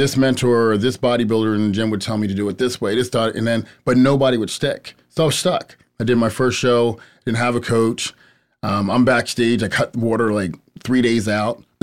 This 0.00 0.16
mentor 0.16 0.70
or 0.70 0.78
this 0.78 0.96
bodybuilder 0.96 1.54
in 1.54 1.66
the 1.66 1.72
gym 1.72 1.90
would 1.90 2.00
tell 2.00 2.16
me 2.16 2.26
to 2.26 2.32
do 2.32 2.48
it 2.48 2.56
this 2.56 2.80
way, 2.80 2.94
this 2.94 3.10
thought, 3.10 3.34
and 3.34 3.46
then, 3.46 3.66
but 3.84 3.98
nobody 3.98 4.38
would 4.38 4.48
stick. 4.48 4.94
So 5.10 5.24
I 5.24 5.26
was 5.26 5.38
stuck. 5.38 5.76
I 6.00 6.04
did 6.04 6.16
my 6.16 6.30
first 6.30 6.58
show, 6.58 6.98
didn't 7.26 7.36
have 7.36 7.54
a 7.54 7.60
coach. 7.60 8.14
Um, 8.62 8.90
I'm 8.90 9.04
backstage. 9.04 9.62
I 9.62 9.68
cut 9.68 9.94
water 9.94 10.32
like 10.32 10.54
three 10.82 11.02
days 11.02 11.28
out. 11.28 11.62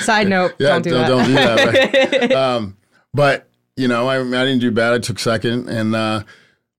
Side 0.00 0.26
note, 0.26 0.56
yeah, 0.58 0.70
don't 0.70 0.82
do. 0.82 0.90
Don't 0.90 1.26
do 1.26 1.34
that. 1.34 2.10
Right? 2.20 2.32
um, 2.32 2.76
but 3.14 3.48
you 3.76 3.86
know, 3.86 4.08
I, 4.08 4.18
I 4.18 4.44
didn't 4.44 4.58
do 4.58 4.72
bad. 4.72 4.92
I 4.92 4.98
took 4.98 5.20
second, 5.20 5.68
and 5.68 5.94
uh, 5.94 6.24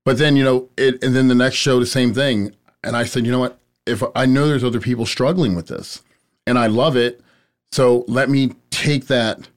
but 0.04 0.18
then 0.18 0.36
you 0.36 0.44
know, 0.44 0.68
it, 0.76 1.02
and 1.02 1.16
then 1.16 1.30
the 1.30 1.36
next 1.36 1.56
show, 1.56 1.80
the 1.80 1.86
same 1.86 2.14
thing. 2.14 2.54
And 2.84 2.98
I 2.98 3.06
said, 3.06 3.26
you 3.26 3.32
know 3.32 3.40
what? 3.40 3.58
If 3.86 4.04
I 4.18 4.26
know 4.26 4.50
there's 4.50 4.66
other 4.66 4.82
people 4.82 5.06
struggling 5.06 5.56
with 5.56 5.68
this, 5.68 6.04
and 6.46 6.60
I 6.60 6.68
love 6.68 6.98
it, 6.98 7.22
so 7.72 8.04
let 8.10 8.30
me 8.30 8.54
take 8.70 9.08
that 9.08 9.48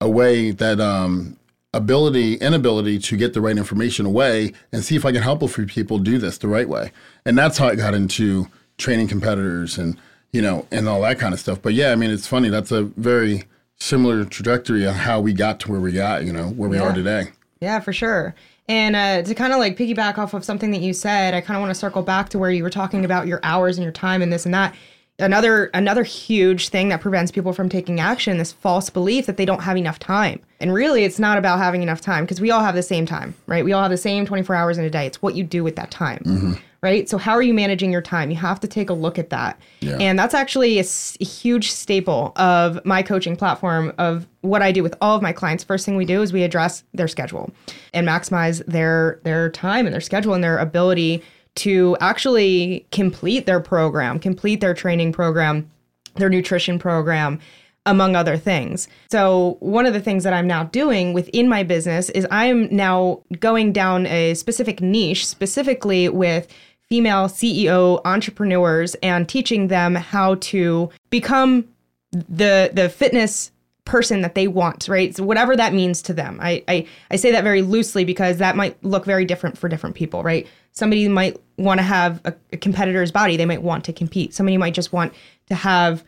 away, 0.00 0.50
that 0.52 0.80
um, 0.80 1.36
ability, 1.72 2.34
inability 2.34 2.98
to 2.98 3.16
get 3.16 3.34
the 3.34 3.40
right 3.40 3.56
information 3.56 4.06
away, 4.06 4.52
and 4.72 4.84
see 4.84 4.96
if 4.96 5.04
I 5.04 5.12
can 5.12 5.22
help 5.22 5.42
a 5.42 5.48
few 5.48 5.66
people 5.66 5.98
do 5.98 6.18
this 6.18 6.38
the 6.38 6.48
right 6.48 6.68
way. 6.68 6.92
And 7.24 7.36
that's 7.36 7.58
how 7.58 7.68
I 7.68 7.74
got 7.74 7.94
into 7.94 8.48
training 8.76 9.08
competitors 9.08 9.76
and 9.76 9.98
you 10.32 10.40
know 10.40 10.66
and 10.70 10.88
all 10.88 11.02
that 11.02 11.18
kind 11.18 11.34
of 11.34 11.40
stuff. 11.40 11.60
But 11.60 11.74
yeah, 11.74 11.92
I 11.92 11.96
mean, 11.96 12.10
it's 12.10 12.26
funny. 12.26 12.48
That's 12.48 12.72
a 12.72 12.84
very 12.84 13.44
similar 13.76 14.24
trajectory 14.24 14.84
of 14.84 14.94
how 14.94 15.20
we 15.20 15.32
got 15.32 15.60
to 15.60 15.70
where 15.70 15.80
we 15.80 15.92
got. 15.92 16.24
You 16.24 16.32
know, 16.32 16.48
where 16.50 16.68
we 16.68 16.76
yeah. 16.76 16.84
are 16.84 16.94
today. 16.94 17.28
Yeah, 17.60 17.80
for 17.80 17.92
sure. 17.92 18.34
And 18.68 18.94
uh, 18.94 19.22
to 19.22 19.34
kind 19.34 19.54
of 19.54 19.58
like 19.58 19.78
piggyback 19.78 20.18
off 20.18 20.34
of 20.34 20.44
something 20.44 20.70
that 20.72 20.82
you 20.82 20.92
said, 20.92 21.32
I 21.32 21.40
kind 21.40 21.56
of 21.56 21.62
want 21.62 21.70
to 21.70 21.74
circle 21.74 22.02
back 22.02 22.28
to 22.30 22.38
where 22.38 22.50
you 22.50 22.62
were 22.62 22.70
talking 22.70 23.04
about 23.04 23.26
your 23.26 23.40
hours 23.42 23.78
and 23.78 23.82
your 23.82 23.92
time 23.92 24.20
and 24.20 24.30
this 24.30 24.44
and 24.44 24.54
that 24.54 24.74
another 25.18 25.66
another 25.74 26.04
huge 26.04 26.68
thing 26.68 26.88
that 26.88 27.00
prevents 27.00 27.32
people 27.32 27.52
from 27.52 27.68
taking 27.68 27.98
action 27.98 28.38
this 28.38 28.52
false 28.52 28.88
belief 28.88 29.26
that 29.26 29.36
they 29.36 29.44
don't 29.44 29.62
have 29.62 29.76
enough 29.76 29.98
time. 29.98 30.40
And 30.60 30.72
really 30.72 31.04
it's 31.04 31.18
not 31.18 31.38
about 31.38 31.58
having 31.58 31.82
enough 31.82 32.00
time 32.00 32.24
because 32.24 32.40
we 32.40 32.50
all 32.50 32.62
have 32.62 32.74
the 32.74 32.82
same 32.82 33.06
time 33.06 33.34
right? 33.46 33.64
We 33.64 33.72
all 33.72 33.82
have 33.82 33.90
the 33.90 33.96
same 33.96 34.26
24 34.26 34.54
hours 34.54 34.78
in 34.78 34.84
a 34.84 34.90
day. 34.90 35.06
It's 35.06 35.20
what 35.20 35.34
you 35.34 35.44
do 35.44 35.64
with 35.64 35.76
that 35.76 35.90
time 35.90 36.22
mm-hmm. 36.24 36.52
right? 36.82 37.08
So 37.08 37.18
how 37.18 37.32
are 37.32 37.42
you 37.42 37.52
managing 37.52 37.90
your 37.90 38.02
time? 38.02 38.30
You 38.30 38.36
have 38.36 38.60
to 38.60 38.68
take 38.68 38.90
a 38.90 38.94
look 38.94 39.18
at 39.18 39.30
that. 39.30 39.58
Yeah. 39.80 39.96
and 40.00 40.18
that's 40.18 40.34
actually 40.34 40.78
a, 40.78 40.84
a 41.20 41.24
huge 41.24 41.72
staple 41.72 42.32
of 42.36 42.84
my 42.84 43.02
coaching 43.02 43.36
platform 43.36 43.92
of 43.98 44.26
what 44.42 44.62
i 44.62 44.70
do 44.70 44.84
with 44.84 44.94
all 45.00 45.16
of 45.16 45.22
my 45.22 45.32
clients. 45.32 45.64
First 45.64 45.84
thing 45.84 45.96
we 45.96 46.04
do 46.04 46.22
is 46.22 46.32
we 46.32 46.44
address 46.44 46.84
their 46.94 47.08
schedule 47.08 47.50
and 47.92 48.06
maximize 48.06 48.64
their 48.66 49.18
their 49.24 49.50
time 49.50 49.84
and 49.86 49.92
their 49.92 50.00
schedule 50.00 50.34
and 50.34 50.44
their 50.44 50.58
ability 50.58 51.24
to 51.56 51.96
actually 52.00 52.86
complete 52.92 53.46
their 53.46 53.60
program, 53.60 54.18
complete 54.18 54.60
their 54.60 54.74
training 54.74 55.12
program, 55.12 55.70
their 56.16 56.28
nutrition 56.28 56.78
program, 56.78 57.40
among 57.86 58.14
other 58.14 58.36
things. 58.36 58.86
So, 59.10 59.56
one 59.60 59.86
of 59.86 59.94
the 59.94 60.00
things 60.00 60.24
that 60.24 60.32
I'm 60.32 60.46
now 60.46 60.64
doing 60.64 61.14
within 61.14 61.48
my 61.48 61.62
business 61.62 62.10
is 62.10 62.26
I'm 62.30 62.74
now 62.74 63.22
going 63.40 63.72
down 63.72 64.06
a 64.06 64.34
specific 64.34 64.80
niche, 64.80 65.26
specifically 65.26 66.08
with 66.08 66.48
female 66.88 67.26
CEO 67.26 68.00
entrepreneurs 68.04 68.94
and 68.96 69.28
teaching 69.28 69.68
them 69.68 69.94
how 69.94 70.36
to 70.36 70.90
become 71.10 71.66
the 72.12 72.70
the 72.72 72.88
fitness 72.88 73.50
person 73.88 74.20
that 74.20 74.34
they 74.34 74.46
want, 74.46 74.86
right? 74.86 75.16
So 75.16 75.24
whatever 75.24 75.56
that 75.56 75.72
means 75.72 76.02
to 76.02 76.12
them. 76.12 76.38
I, 76.40 76.62
I 76.68 76.86
I 77.10 77.16
say 77.16 77.32
that 77.32 77.42
very 77.42 77.62
loosely 77.62 78.04
because 78.04 78.36
that 78.36 78.54
might 78.54 78.82
look 78.84 79.04
very 79.04 79.24
different 79.24 79.58
for 79.58 79.68
different 79.68 79.96
people, 79.96 80.22
right? 80.22 80.46
Somebody 80.72 81.08
might 81.08 81.40
want 81.56 81.78
to 81.78 81.84
have 81.84 82.20
a, 82.24 82.34
a 82.52 82.58
competitor's 82.58 83.10
body. 83.10 83.36
They 83.36 83.46
might 83.46 83.62
want 83.62 83.84
to 83.86 83.92
compete. 83.92 84.34
Somebody 84.34 84.58
might 84.58 84.74
just 84.74 84.92
want 84.92 85.14
to 85.48 85.54
have, 85.54 86.04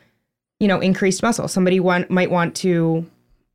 you 0.59 0.67
know, 0.67 0.79
increased 0.79 1.23
muscle. 1.23 1.47
Somebody 1.47 1.79
want, 1.79 2.09
might 2.09 2.29
want 2.29 2.55
to 2.57 3.05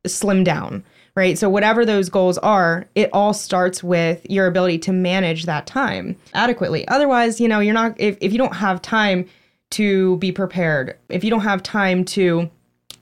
slim 0.05 0.43
down, 0.43 0.83
right? 1.15 1.37
So 1.37 1.49
whatever 1.49 1.85
those 1.85 2.09
goals 2.09 2.37
are, 2.39 2.85
it 2.93 3.09
all 3.13 3.33
starts 3.33 3.81
with 3.81 4.29
your 4.29 4.45
ability 4.45 4.79
to 4.79 4.91
manage 4.91 5.45
that 5.45 5.65
time 5.65 6.17
adequately. 6.33 6.85
Otherwise, 6.89 7.39
you 7.39 7.47
know, 7.47 7.61
you're 7.61 7.73
not 7.73 7.99
if, 7.99 8.17
if 8.19 8.31
you 8.33 8.37
don't 8.37 8.55
have 8.55 8.81
time 8.81 9.25
to 9.69 10.17
be 10.17 10.33
prepared, 10.33 10.97
if 11.09 11.23
you 11.23 11.29
don't 11.29 11.41
have 11.41 11.63
time 11.63 12.03
to 12.05 12.51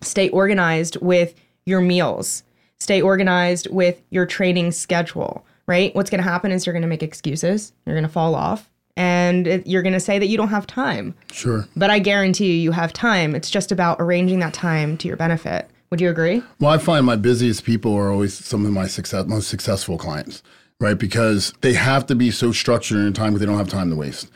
stay 0.06 0.30
organized 0.30 0.98
with 1.02 1.34
your 1.66 1.82
meals, 1.82 2.44
stay 2.80 3.02
organized 3.02 3.68
with 3.72 4.02
your 4.10 4.26
training 4.26 4.72
schedule, 4.72 5.46
right? 5.68 5.94
What's 5.96 6.10
going 6.10 6.24
to 6.24 6.30
happen 6.30 6.52
is 6.52 6.66
you're 6.66 6.74
going 6.74 6.82
to 6.82 6.88
make 6.88 7.04
excuses, 7.04 7.74
you're 7.86 7.96
going 7.96 8.04
to 8.04 8.10
fall 8.10 8.36
off, 8.36 8.70
and 8.98 9.48
it, 9.48 9.68
you're 9.68 9.82
going 9.82 9.94
to 9.94 10.00
say 10.00 10.20
that 10.20 10.28
you 10.28 10.38
don't 10.38 10.50
have 10.50 10.68
time. 10.68 11.16
Sure. 11.32 11.68
But 11.76 11.90
I 11.90 12.00
guarantee 12.00 12.48
you, 12.48 12.58
you 12.58 12.72
have 12.72 12.94
time. 12.94 13.36
It's 13.36 13.50
just 13.50 13.72
about 13.72 13.98
arranging 14.00 14.40
that 14.40 14.54
time 14.54 14.98
to 14.98 15.08
your 15.08 15.18
benefit. 15.18 15.70
Would 15.90 16.02
you 16.02 16.10
agree? 16.10 16.42
Well, 16.60 16.72
I 16.72 16.78
find 16.78 17.06
my 17.06 17.16
busiest 17.16 17.64
people 17.64 17.94
are 17.96 18.12
always 18.12 18.34
some 18.34 18.66
of 18.66 18.72
my 18.72 18.88
success, 18.88 19.28
most 19.28 19.48
successful 19.48 19.98
clients, 19.98 20.44
right? 20.80 20.98
Because 20.98 21.54
they 21.62 21.74
have 21.74 22.06
to 22.08 22.16
be 22.16 22.32
so 22.32 22.52
structured 22.52 23.00
in 23.00 23.14
time 23.14 23.34
because 23.34 23.42
they 23.42 23.46
don't 23.46 23.58
have 23.58 23.70
time 23.70 23.90
to 23.90 23.96
waste. 23.96 24.30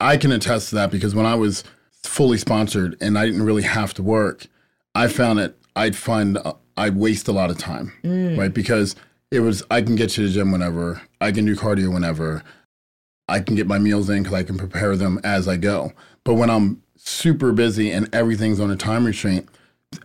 I 0.00 0.16
can 0.16 0.32
attest 0.32 0.70
to 0.70 0.74
that 0.76 0.90
because 0.90 1.14
when 1.14 1.26
I 1.26 1.34
was 1.34 1.64
fully 2.02 2.38
sponsored 2.38 2.96
and 3.00 3.18
I 3.18 3.26
didn't 3.26 3.44
really 3.44 3.62
have 3.62 3.94
to 3.94 4.02
work, 4.02 4.46
I 4.96 5.08
found 5.08 5.38
it. 5.38 5.58
I'd 5.74 5.96
find 5.96 6.38
uh, 6.38 6.54
I'd 6.76 6.96
waste 6.96 7.28
a 7.28 7.32
lot 7.32 7.50
of 7.50 7.58
time, 7.58 7.92
mm. 8.02 8.36
right? 8.36 8.52
Because 8.52 8.96
it 9.30 9.40
was 9.40 9.62
I 9.70 9.82
can 9.82 9.96
get 9.96 10.10
to 10.10 10.26
the 10.26 10.32
gym 10.32 10.52
whenever, 10.52 11.02
I 11.20 11.32
can 11.32 11.44
do 11.44 11.54
cardio 11.54 11.92
whenever, 11.92 12.42
I 13.28 13.40
can 13.40 13.56
get 13.56 13.66
my 13.66 13.78
meals 13.78 14.08
in 14.08 14.22
because 14.22 14.34
I 14.34 14.42
can 14.42 14.56
prepare 14.56 14.96
them 14.96 15.20
as 15.22 15.48
I 15.48 15.56
go. 15.56 15.92
But 16.24 16.34
when 16.34 16.50
I'm 16.50 16.82
super 16.96 17.52
busy 17.52 17.90
and 17.90 18.12
everything's 18.14 18.60
on 18.60 18.70
a 18.70 18.76
time 18.76 19.04
restraint, 19.04 19.48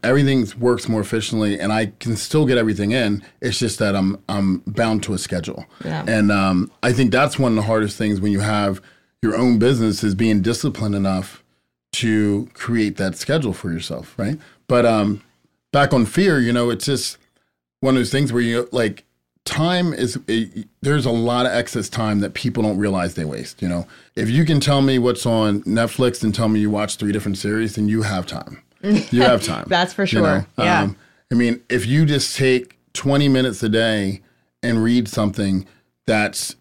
everything 0.04 0.48
works 0.60 0.90
more 0.90 1.02
efficiently 1.02 1.60
and 1.60 1.72
I 1.72 1.88
can 2.00 2.16
still 2.18 2.46
get 2.46 2.58
everything 2.58 2.92
in. 2.92 3.24
It's 3.42 3.60
just 3.60 3.80
that 3.80 3.96
I'm 3.96 4.22
I'm 4.28 4.60
bound 4.68 5.04
to 5.04 5.14
a 5.14 5.18
schedule. 5.18 5.66
Yeah. 5.86 6.04
And 6.08 6.32
um, 6.32 6.72
I 6.84 6.94
think 6.94 7.12
that's 7.12 7.40
one 7.40 7.54
of 7.54 7.56
the 7.56 7.64
hardest 7.64 7.98
things 7.98 8.20
when 8.20 8.32
you 8.32 8.42
have 8.42 8.82
your 9.22 9.36
own 9.36 9.60
business 9.60 10.04
is 10.04 10.16
being 10.16 10.42
disciplined 10.42 10.96
enough 10.96 11.44
to 11.94 12.50
create 12.54 12.98
that 12.98 13.18
schedule 13.18 13.54
for 13.54 13.72
yourself, 13.72 14.18
right? 14.18 14.40
But 14.72 14.86
um, 14.86 15.22
back 15.74 15.94
on 15.94 16.06
fear, 16.06 16.40
you 16.40 16.54
know, 16.54 16.70
it's 16.70 16.86
just 16.86 17.18
one 17.82 17.96
of 17.96 18.00
those 18.00 18.10
things 18.10 18.32
where 18.32 18.42
you 18.42 18.70
like 18.72 19.04
time 19.44 19.94
is 19.94 20.18
a, 20.30 20.64
there's 20.80 21.06
a 21.06 21.12
lot 21.12 21.46
of 21.46 21.52
excess 21.52 21.90
time 21.90 22.22
that 22.22 22.36
people 22.36 22.64
don't 22.64 22.78
realize 22.78 23.16
they 23.16 23.26
waste 23.26 23.62
you 23.62 23.68
know? 23.68 23.86
If 24.16 24.30
you 24.30 24.46
can 24.46 24.62
tell 24.62 24.82
me 24.82 24.98
what's 24.98 25.26
on 25.26 25.64
netflix 25.64 26.24
and 26.24 26.34
tell 26.34 26.48
me 26.48 26.62
you 26.62 26.70
watch 26.70 26.96
three 26.96 27.12
different 27.12 27.38
series 27.38 27.76
then 27.76 27.90
you 27.90 28.04
have 28.04 28.26
time. 28.28 28.62
You 28.82 29.24
have 29.24 29.44
time 29.46 29.66
that's 29.68 29.94
for 29.94 30.06
sure 30.06 30.22
you 30.22 30.28
know? 30.28 30.46
yeah. 30.64 30.82
Um, 30.84 30.96
i 31.32 31.36
mean 31.36 31.60
if 31.70 31.88
you 31.88 32.06
just 32.06 32.38
take 32.38 32.78
20 32.94 33.28
minutes 33.28 33.64
a 33.64 33.70
day 33.70 34.22
and 34.62 34.84
read 34.84 35.08
something 35.08 35.66
that's 36.06 36.56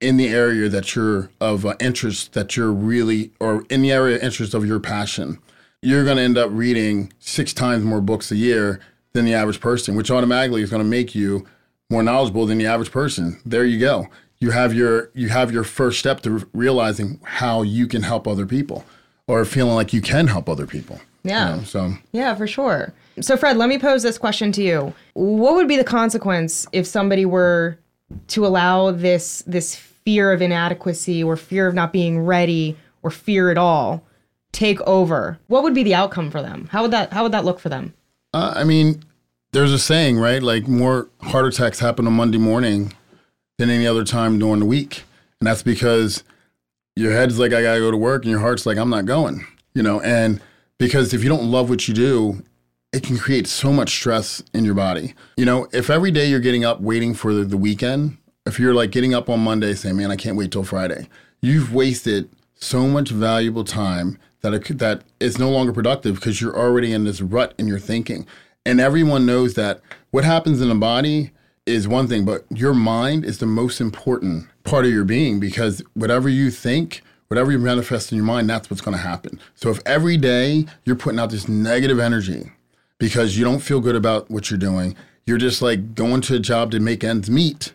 in 0.00 0.16
the 0.16 0.28
area 0.28 0.68
that 0.68 0.96
you're 0.96 1.30
of 1.40 1.64
uh, 1.64 1.76
interest 1.78 2.32
that 2.32 2.56
you're 2.56 2.72
really 2.72 3.30
or 3.38 3.64
in 3.70 3.80
the 3.80 3.92
area 3.92 4.16
of 4.16 4.22
interest 4.22 4.54
of 4.54 4.66
your 4.66 4.80
passion 4.80 5.38
you're 5.84 6.04
going 6.04 6.16
to 6.16 6.22
end 6.22 6.38
up 6.38 6.50
reading 6.52 7.12
six 7.18 7.52
times 7.52 7.84
more 7.84 8.00
books 8.00 8.30
a 8.30 8.36
year 8.36 8.80
than 9.12 9.24
the 9.24 9.34
average 9.34 9.60
person 9.60 9.94
which 9.94 10.10
automatically 10.10 10.62
is 10.62 10.70
going 10.70 10.82
to 10.82 10.88
make 10.88 11.14
you 11.14 11.46
more 11.90 12.02
knowledgeable 12.02 12.46
than 12.46 12.58
the 12.58 12.66
average 12.66 12.90
person. 12.90 13.40
There 13.44 13.64
you 13.64 13.78
go. 13.78 14.08
you 14.40 14.50
have 14.50 14.74
your 14.74 15.10
you 15.14 15.28
have 15.28 15.52
your 15.52 15.64
first 15.64 15.98
step 15.98 16.20
to 16.22 16.46
realizing 16.52 17.20
how 17.22 17.62
you 17.62 17.86
can 17.86 18.02
help 18.02 18.26
other 18.26 18.46
people 18.46 18.84
or 19.26 19.44
feeling 19.44 19.74
like 19.74 19.92
you 19.92 20.00
can 20.00 20.26
help 20.26 20.48
other 20.48 20.66
people. 20.66 21.00
Yeah. 21.22 21.50
You 21.50 21.56
know, 21.56 21.64
so 21.64 21.94
Yeah, 22.12 22.34
for 22.34 22.46
sure. 22.46 22.92
So, 23.20 23.36
Fred, 23.36 23.56
let 23.56 23.68
me 23.68 23.78
pose 23.78 24.02
this 24.02 24.18
question 24.18 24.52
to 24.52 24.62
you. 24.62 24.92
What 25.14 25.54
would 25.54 25.68
be 25.68 25.76
the 25.76 25.84
consequence 25.84 26.66
if 26.72 26.86
somebody 26.86 27.24
were 27.24 27.78
to 28.28 28.46
allow 28.46 28.90
this 28.90 29.42
this 29.46 29.74
fear 29.76 30.32
of 30.32 30.42
inadequacy 30.42 31.24
or 31.24 31.36
fear 31.36 31.66
of 31.66 31.74
not 31.74 31.92
being 31.92 32.20
ready 32.20 32.76
or 33.02 33.10
fear 33.10 33.50
at 33.50 33.56
all 33.56 34.02
take 34.54 34.80
over? 34.82 35.38
What 35.48 35.62
would 35.62 35.74
be 35.74 35.82
the 35.82 35.94
outcome 35.94 36.30
for 36.30 36.40
them? 36.40 36.68
How 36.70 36.82
would 36.82 36.92
that 36.92 37.12
how 37.12 37.22
would 37.24 37.32
that 37.32 37.44
look 37.44 37.60
for 37.60 37.68
them? 37.68 37.92
uh, 38.32 38.52
I 38.56 38.64
mean, 38.64 39.02
there's 39.52 39.72
a 39.72 39.78
saying, 39.78 40.18
right? 40.18 40.42
Like 40.42 40.66
more 40.66 41.08
heart 41.22 41.46
attacks 41.46 41.78
happen 41.78 42.06
on 42.06 42.14
Monday 42.14 42.38
morning 42.38 42.92
than 43.58 43.70
any 43.70 43.86
other 43.86 44.04
time 44.04 44.38
during 44.38 44.60
the 44.60 44.66
week, 44.66 45.04
and 45.40 45.46
that's 45.46 45.62
because 45.62 46.24
your 46.96 47.12
head's 47.12 47.38
like 47.38 47.52
I 47.52 47.62
gotta 47.62 47.80
go 47.80 47.90
to 47.90 47.96
work, 47.96 48.24
and 48.24 48.30
your 48.30 48.40
heart's 48.40 48.66
like 48.66 48.76
I'm 48.76 48.90
not 48.90 49.06
going. 49.06 49.46
You 49.74 49.82
know, 49.82 50.00
and 50.00 50.40
because 50.78 51.14
if 51.14 51.22
you 51.22 51.28
don't 51.28 51.50
love 51.50 51.68
what 51.68 51.86
you 51.88 51.94
do, 51.94 52.42
it 52.92 53.02
can 53.02 53.16
create 53.18 53.46
so 53.46 53.72
much 53.72 53.90
stress 53.90 54.42
in 54.52 54.64
your 54.64 54.74
body. 54.74 55.14
You 55.36 55.44
know, 55.44 55.68
if 55.72 55.90
every 55.90 56.10
day 56.10 56.26
you're 56.26 56.40
getting 56.40 56.64
up 56.64 56.80
waiting 56.80 57.14
for 57.14 57.32
the, 57.32 57.44
the 57.44 57.56
weekend, 57.56 58.18
if 58.46 58.58
you're 58.58 58.74
like 58.74 58.90
getting 58.90 59.14
up 59.14 59.28
on 59.28 59.40
Monday 59.40 59.74
saying, 59.74 59.96
"Man, 59.96 60.10
I 60.10 60.16
can't 60.16 60.36
wait 60.36 60.50
till 60.50 60.64
Friday," 60.64 61.08
you've 61.40 61.72
wasted 61.72 62.28
so 62.54 62.86
much 62.88 63.10
valuable 63.10 63.64
time 63.64 64.18
that 64.52 64.78
that 64.78 65.02
is 65.20 65.38
no 65.38 65.50
longer 65.50 65.72
productive 65.72 66.16
because 66.16 66.40
you're 66.40 66.56
already 66.56 66.92
in 66.92 67.04
this 67.04 67.20
rut 67.20 67.54
in 67.58 67.66
your 67.66 67.78
thinking. 67.78 68.26
And 68.66 68.80
everyone 68.80 69.26
knows 69.26 69.54
that 69.54 69.80
what 70.10 70.24
happens 70.24 70.60
in 70.60 70.68
the 70.68 70.74
body 70.74 71.32
is 71.66 71.88
one 71.88 72.06
thing, 72.06 72.24
but 72.24 72.44
your 72.50 72.74
mind 72.74 73.24
is 73.24 73.38
the 73.38 73.46
most 73.46 73.80
important 73.80 74.46
part 74.64 74.84
of 74.84 74.90
your 74.90 75.04
being 75.04 75.40
because 75.40 75.82
whatever 75.94 76.28
you 76.28 76.50
think, 76.50 77.02
whatever 77.28 77.50
you 77.50 77.58
manifest 77.58 78.12
in 78.12 78.16
your 78.16 78.26
mind, 78.26 78.48
that's 78.48 78.70
what's 78.70 78.82
going 78.82 78.96
to 78.96 79.02
happen. 79.02 79.40
So 79.54 79.70
if 79.70 79.80
every 79.86 80.16
day 80.16 80.66
you're 80.84 80.96
putting 80.96 81.18
out 81.18 81.30
this 81.30 81.48
negative 81.48 81.98
energy 81.98 82.52
because 82.98 83.36
you 83.36 83.44
don't 83.44 83.60
feel 83.60 83.80
good 83.80 83.96
about 83.96 84.30
what 84.30 84.50
you're 84.50 84.58
doing, 84.58 84.94
you're 85.26 85.38
just 85.38 85.62
like 85.62 85.94
going 85.94 86.20
to 86.22 86.36
a 86.36 86.38
job 86.38 86.70
to 86.72 86.80
make 86.80 87.02
ends 87.02 87.30
meet. 87.30 87.72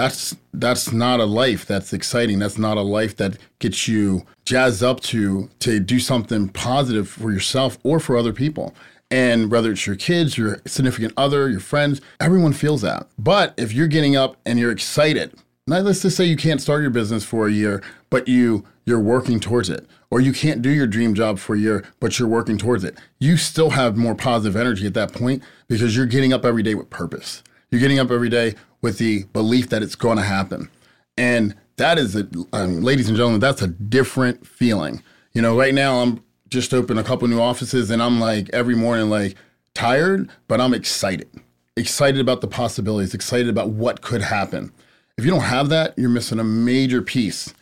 That's 0.00 0.34
that's 0.54 0.92
not 0.94 1.20
a 1.20 1.26
life 1.26 1.66
that's 1.66 1.92
exciting. 1.92 2.38
That's 2.38 2.56
not 2.56 2.78
a 2.78 2.80
life 2.80 3.16
that 3.16 3.36
gets 3.58 3.86
you 3.86 4.24
jazzed 4.46 4.82
up 4.82 5.00
to 5.00 5.50
to 5.58 5.78
do 5.78 6.00
something 6.00 6.48
positive 6.48 7.06
for 7.06 7.30
yourself 7.30 7.76
or 7.82 8.00
for 8.00 8.16
other 8.16 8.32
people. 8.32 8.74
And 9.10 9.50
whether 9.50 9.70
it's 9.70 9.86
your 9.86 9.96
kids, 9.96 10.38
your 10.38 10.62
significant 10.66 11.12
other, 11.18 11.50
your 11.50 11.60
friends, 11.60 12.00
everyone 12.18 12.54
feels 12.54 12.80
that. 12.80 13.08
But 13.18 13.52
if 13.58 13.74
you're 13.74 13.88
getting 13.88 14.16
up 14.16 14.38
and 14.46 14.58
you're 14.58 14.72
excited, 14.72 15.34
now 15.66 15.80
let's 15.80 16.00
just 16.00 16.16
say 16.16 16.24
you 16.24 16.38
can't 16.38 16.62
start 16.62 16.80
your 16.80 16.90
business 16.90 17.22
for 17.22 17.46
a 17.46 17.52
year, 17.52 17.82
but 18.08 18.26
you 18.26 18.64
you're 18.86 19.00
working 19.00 19.38
towards 19.38 19.68
it. 19.68 19.86
Or 20.10 20.22
you 20.22 20.32
can't 20.32 20.62
do 20.62 20.70
your 20.70 20.86
dream 20.86 21.12
job 21.12 21.38
for 21.38 21.54
a 21.54 21.58
year, 21.58 21.84
but 22.00 22.18
you're 22.18 22.26
working 22.26 22.56
towards 22.56 22.84
it. 22.84 22.96
You 23.18 23.36
still 23.36 23.70
have 23.70 23.98
more 23.98 24.14
positive 24.14 24.56
energy 24.58 24.86
at 24.86 24.94
that 24.94 25.12
point 25.12 25.42
because 25.68 25.94
you're 25.94 26.06
getting 26.06 26.32
up 26.32 26.46
every 26.46 26.62
day 26.62 26.74
with 26.74 26.88
purpose. 26.88 27.42
You're 27.70 27.82
getting 27.82 27.98
up 27.98 28.10
every 28.10 28.30
day 28.30 28.54
with 28.82 28.98
the 28.98 29.24
belief 29.32 29.68
that 29.70 29.82
it's 29.82 29.94
going 29.94 30.16
to 30.16 30.22
happen. 30.22 30.70
And 31.16 31.54
that 31.76 31.98
is, 31.98 32.16
a, 32.16 32.28
I 32.52 32.66
mean, 32.66 32.82
ladies 32.82 33.08
and 33.08 33.16
gentlemen, 33.16 33.40
that's 33.40 33.62
a 33.62 33.68
different 33.68 34.46
feeling. 34.46 35.02
You 35.32 35.42
know, 35.42 35.56
right 35.56 35.74
now 35.74 36.00
I'm 36.00 36.22
just 36.48 36.74
opened 36.74 36.98
a 36.98 37.04
couple 37.04 37.28
new 37.28 37.40
offices 37.40 37.90
and 37.90 38.02
I'm 38.02 38.20
like 38.20 38.50
every 38.52 38.74
morning, 38.74 39.08
like 39.08 39.36
tired, 39.74 40.28
but 40.48 40.60
I'm 40.60 40.74
excited. 40.74 41.28
Excited 41.76 42.20
about 42.20 42.40
the 42.40 42.48
possibilities, 42.48 43.14
excited 43.14 43.48
about 43.48 43.70
what 43.70 44.02
could 44.02 44.22
happen. 44.22 44.72
If 45.16 45.24
you 45.24 45.30
don't 45.30 45.40
have 45.42 45.68
that, 45.68 45.94
you're 45.96 46.10
missing 46.10 46.38
a 46.38 46.44
major 46.44 47.02
piece 47.02 47.54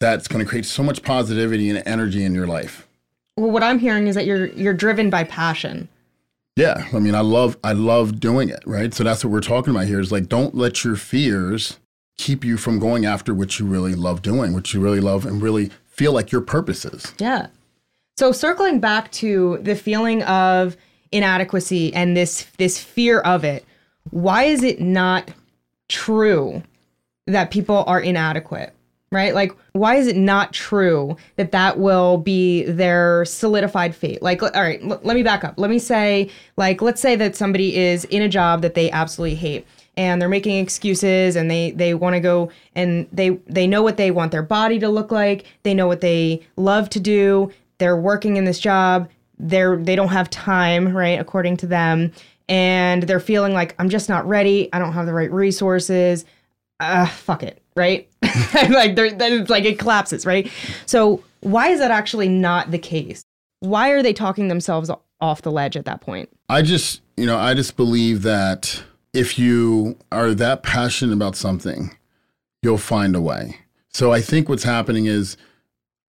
that's 0.00 0.28
going 0.28 0.44
to 0.44 0.48
create 0.48 0.66
so 0.66 0.82
much 0.82 1.02
positivity 1.02 1.70
and 1.70 1.82
energy 1.86 2.24
in 2.24 2.34
your 2.34 2.46
life. 2.46 2.86
Well, 3.36 3.50
what 3.50 3.62
I'm 3.62 3.78
hearing 3.78 4.06
is 4.06 4.14
that 4.14 4.26
you're 4.26 4.46
you're 4.46 4.74
driven 4.74 5.10
by 5.10 5.24
passion. 5.24 5.88
Yeah, 6.56 6.86
I 6.92 7.00
mean, 7.00 7.14
I 7.14 7.20
love 7.20 7.56
I 7.64 7.72
love 7.72 8.20
doing 8.20 8.48
it, 8.48 8.62
right? 8.64 8.94
So 8.94 9.02
that's 9.02 9.24
what 9.24 9.32
we're 9.32 9.40
talking 9.40 9.74
about 9.74 9.86
here 9.86 10.00
is 10.00 10.12
like 10.12 10.28
don't 10.28 10.54
let 10.54 10.84
your 10.84 10.96
fears 10.96 11.78
keep 12.16 12.44
you 12.44 12.56
from 12.56 12.78
going 12.78 13.04
after 13.04 13.34
what 13.34 13.58
you 13.58 13.66
really 13.66 13.94
love 13.94 14.22
doing, 14.22 14.52
what 14.52 14.72
you 14.72 14.80
really 14.80 15.00
love 15.00 15.26
and 15.26 15.42
really 15.42 15.70
feel 15.86 16.12
like 16.12 16.30
your 16.30 16.40
purpose 16.40 16.84
is. 16.84 17.12
Yeah. 17.18 17.48
So 18.16 18.30
circling 18.30 18.78
back 18.78 19.10
to 19.12 19.58
the 19.62 19.74
feeling 19.74 20.22
of 20.22 20.76
inadequacy 21.10 21.92
and 21.92 22.16
this 22.16 22.44
this 22.58 22.78
fear 22.78 23.20
of 23.20 23.42
it, 23.42 23.64
why 24.10 24.44
is 24.44 24.62
it 24.62 24.80
not 24.80 25.30
true 25.88 26.62
that 27.26 27.50
people 27.50 27.84
are 27.86 28.00
inadequate? 28.00 28.73
Right? 29.14 29.34
Like 29.34 29.52
why 29.72 29.96
is 29.96 30.06
it 30.06 30.16
not 30.16 30.52
true 30.52 31.16
that 31.36 31.52
that 31.52 31.78
will 31.78 32.18
be 32.18 32.64
their 32.64 33.24
solidified 33.24 33.94
fate? 33.94 34.22
Like 34.22 34.42
all 34.42 34.50
right, 34.50 34.80
l- 34.82 35.00
let 35.02 35.14
me 35.14 35.22
back 35.22 35.44
up. 35.44 35.54
Let 35.56 35.70
me 35.70 35.78
say 35.78 36.30
like 36.56 36.82
let's 36.82 37.00
say 37.00 37.16
that 37.16 37.36
somebody 37.36 37.76
is 37.76 38.04
in 38.06 38.22
a 38.22 38.28
job 38.28 38.62
that 38.62 38.74
they 38.74 38.90
absolutely 38.90 39.36
hate 39.36 39.66
and 39.96 40.20
they're 40.20 40.28
making 40.28 40.58
excuses 40.58 41.36
and 41.36 41.50
they 41.50 41.70
they 41.72 41.94
want 41.94 42.14
to 42.14 42.20
go 42.20 42.50
and 42.74 43.06
they 43.12 43.30
they 43.46 43.66
know 43.66 43.82
what 43.82 43.96
they 43.96 44.10
want 44.10 44.32
their 44.32 44.42
body 44.42 44.78
to 44.78 44.88
look 44.88 45.10
like. 45.10 45.46
They 45.62 45.74
know 45.74 45.86
what 45.86 46.00
they 46.00 46.46
love 46.56 46.90
to 46.90 47.00
do. 47.00 47.52
They're 47.78 47.96
working 47.96 48.36
in 48.36 48.44
this 48.44 48.58
job. 48.58 49.08
They're 49.38 49.76
they 49.76 49.96
don't 49.96 50.08
have 50.08 50.30
time 50.30 50.96
right 50.96 51.18
according 51.18 51.56
to 51.58 51.66
them. 51.66 52.12
And 52.48 53.04
they're 53.04 53.20
feeling 53.20 53.54
like 53.54 53.74
i'm 53.78 53.88
just 53.88 54.08
not 54.08 54.26
ready. 54.28 54.68
I 54.72 54.78
don't 54.78 54.92
have 54.92 55.06
the 55.06 55.14
right 55.14 55.30
resources. 55.32 56.24
Uh 56.80 57.06
fuck 57.06 57.42
it 57.42 57.60
right 57.76 58.08
like 58.70 58.96
then 58.96 59.20
it's 59.20 59.50
like 59.50 59.64
it 59.64 59.78
collapses 59.78 60.24
right 60.24 60.50
so 60.86 61.22
why 61.40 61.68
is 61.68 61.80
that 61.80 61.90
actually 61.90 62.28
not 62.28 62.70
the 62.70 62.78
case 62.78 63.22
why 63.60 63.90
are 63.90 64.02
they 64.02 64.12
talking 64.12 64.48
themselves 64.48 64.90
off 65.20 65.42
the 65.42 65.50
ledge 65.50 65.76
at 65.76 65.84
that 65.84 66.00
point 66.00 66.28
I 66.48 66.62
just, 66.62 67.00
you 67.16 67.26
know, 67.26 67.38
I 67.38 67.54
just 67.54 67.76
believe 67.76 68.22
that 68.22 68.82
if 69.12 69.38
you 69.38 69.96
are 70.12 70.34
that 70.34 70.62
passionate 70.62 71.12
about 71.12 71.36
something, 71.36 71.96
you'll 72.62 72.78
find 72.78 73.16
a 73.16 73.20
way. 73.20 73.60
So 73.88 74.12
I 74.12 74.20
think 74.20 74.48
what's 74.48 74.64
happening 74.64 75.06
is 75.06 75.36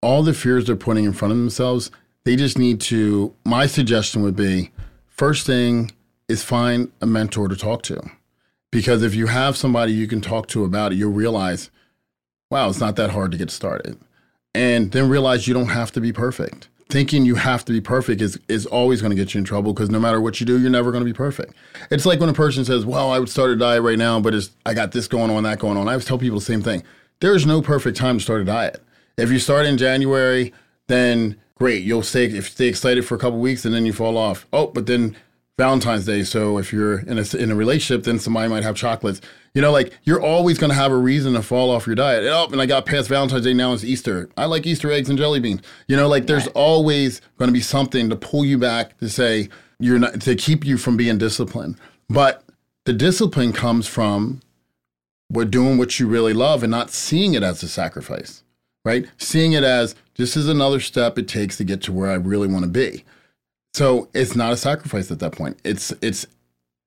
all 0.01 0.23
the 0.23 0.33
fears 0.33 0.65
they're 0.65 0.75
putting 0.75 1.05
in 1.05 1.13
front 1.13 1.31
of 1.31 1.37
themselves, 1.37 1.89
they 2.25 2.35
just 2.35 2.57
need 2.57 2.81
to. 2.81 3.33
My 3.45 3.65
suggestion 3.65 4.23
would 4.23 4.35
be 4.35 4.71
first 5.07 5.45
thing 5.45 5.91
is 6.27 6.43
find 6.43 6.91
a 7.01 7.05
mentor 7.05 7.47
to 7.47 7.55
talk 7.55 7.83
to. 7.83 8.01
Because 8.75 9.03
if 9.03 9.15
you 9.15 9.27
have 9.27 9.55
somebody 9.55 9.93
you 9.93 10.05
can 10.05 10.19
talk 10.19 10.47
to 10.47 10.65
about 10.65 10.91
it, 10.91 10.95
you'll 10.97 11.13
realize, 11.13 11.71
wow, 12.51 12.67
it's 12.67 12.81
not 12.81 12.97
that 12.97 13.11
hard 13.11 13.31
to 13.31 13.37
get 13.37 13.49
started. 13.49 13.97
And 14.53 14.91
then 14.91 15.07
realize 15.07 15.47
you 15.47 15.53
don't 15.53 15.69
have 15.69 15.93
to 15.93 16.01
be 16.01 16.11
perfect. 16.11 16.67
Thinking 16.89 17.23
you 17.23 17.35
have 17.35 17.63
to 17.63 17.71
be 17.71 17.79
perfect 17.79 18.21
is, 18.21 18.37
is 18.49 18.65
always 18.65 18.99
going 19.01 19.11
to 19.11 19.15
get 19.15 19.33
you 19.33 19.37
in 19.37 19.45
trouble 19.45 19.71
because 19.71 19.89
no 19.89 19.97
matter 19.97 20.19
what 20.19 20.41
you 20.41 20.45
do, 20.45 20.59
you're 20.59 20.69
never 20.69 20.91
going 20.91 21.05
to 21.05 21.09
be 21.09 21.15
perfect. 21.15 21.53
It's 21.89 22.05
like 22.05 22.19
when 22.19 22.27
a 22.27 22.33
person 22.33 22.65
says, 22.65 22.85
well, 22.85 23.11
I 23.11 23.17
would 23.17 23.29
start 23.29 23.51
a 23.51 23.55
diet 23.55 23.81
right 23.81 23.97
now, 23.97 24.19
but 24.19 24.33
it's, 24.33 24.49
I 24.65 24.73
got 24.73 24.91
this 24.91 25.07
going 25.07 25.31
on, 25.31 25.43
that 25.43 25.59
going 25.59 25.77
on. 25.77 25.87
I 25.87 25.91
always 25.91 26.03
tell 26.03 26.17
people 26.17 26.39
the 26.39 26.45
same 26.45 26.61
thing. 26.61 26.83
There 27.21 27.33
is 27.33 27.45
no 27.45 27.61
perfect 27.61 27.95
time 27.95 28.17
to 28.17 28.23
start 28.25 28.41
a 28.41 28.43
diet. 28.43 28.83
If 29.15 29.31
you 29.31 29.39
start 29.39 29.67
in 29.67 29.77
January, 29.77 30.51
then 30.87 31.37
great. 31.57 31.85
You'll 31.85 32.03
stay, 32.03 32.25
if 32.25 32.49
stay 32.49 32.67
excited 32.67 33.05
for 33.05 33.15
a 33.15 33.19
couple 33.19 33.39
weeks 33.39 33.63
and 33.63 33.73
then 33.73 33.85
you 33.85 33.93
fall 33.93 34.17
off. 34.17 34.45
Oh, 34.51 34.67
but 34.67 34.85
then 34.85 35.15
Valentine's 35.57 36.05
Day. 36.05 36.23
So 36.23 36.57
if 36.57 36.73
you're 36.73 36.99
in 36.99 37.17
a, 37.17 37.37
in 37.37 37.49
a 37.49 37.55
relationship, 37.55 38.03
then 38.03 38.19
somebody 38.19 38.49
might 38.49 38.63
have 38.63 38.75
chocolates. 38.75 39.21
You 39.53 39.61
know, 39.61 39.71
like 39.71 39.93
you're 40.03 40.21
always 40.21 40.57
going 40.57 40.69
to 40.69 40.75
have 40.75 40.91
a 40.91 40.97
reason 40.97 41.33
to 41.33 41.41
fall 41.41 41.71
off 41.71 41.87
your 41.87 41.95
diet. 41.95 42.25
Oh, 42.25 42.47
and 42.51 42.61
I 42.61 42.65
got 42.65 42.85
past 42.85 43.07
Valentine's 43.07 43.45
Day. 43.45 43.53
Now 43.53 43.71
it's 43.71 43.83
Easter. 43.83 44.29
I 44.35 44.45
like 44.45 44.65
Easter 44.65 44.91
eggs 44.91 45.09
and 45.09 45.17
jelly 45.17 45.39
beans. 45.39 45.61
You 45.87 45.95
know, 45.95 46.09
like 46.09 46.27
there's 46.27 46.47
always 46.47 47.21
going 47.37 47.47
to 47.47 47.53
be 47.53 47.61
something 47.61 48.09
to 48.09 48.17
pull 48.17 48.43
you 48.43 48.57
back 48.57 48.97
to 48.97 49.07
say 49.07 49.47
you're 49.79 49.99
not 49.99 50.19
to 50.21 50.35
keep 50.35 50.65
you 50.65 50.77
from 50.77 50.97
being 50.97 51.17
disciplined. 51.17 51.77
But 52.09 52.43
the 52.85 52.93
discipline 52.93 53.53
comes 53.53 53.87
from 53.87 54.41
what 55.29 55.51
doing 55.51 55.77
what 55.77 55.99
you 55.99 56.07
really 56.07 56.33
love 56.33 56.63
and 56.63 56.71
not 56.71 56.91
seeing 56.91 57.33
it 57.33 57.43
as 57.43 57.63
a 57.63 57.67
sacrifice, 57.69 58.43
right? 58.83 59.05
Seeing 59.17 59.53
it 59.53 59.63
as 59.63 59.95
this 60.17 60.35
is 60.35 60.47
another 60.49 60.79
step 60.79 61.17
it 61.17 61.27
takes 61.27 61.57
to 61.57 61.63
get 61.63 61.81
to 61.83 61.93
where 61.93 62.11
I 62.11 62.15
really 62.15 62.47
want 62.47 62.63
to 62.63 62.69
be. 62.69 63.05
So 63.75 64.07
it's 64.13 64.37
not 64.37 64.53
a 64.53 64.57
sacrifice 64.57 65.11
at 65.11 65.19
that 65.19 65.33
point. 65.33 65.59
It's 65.65 65.91
it's 66.01 66.25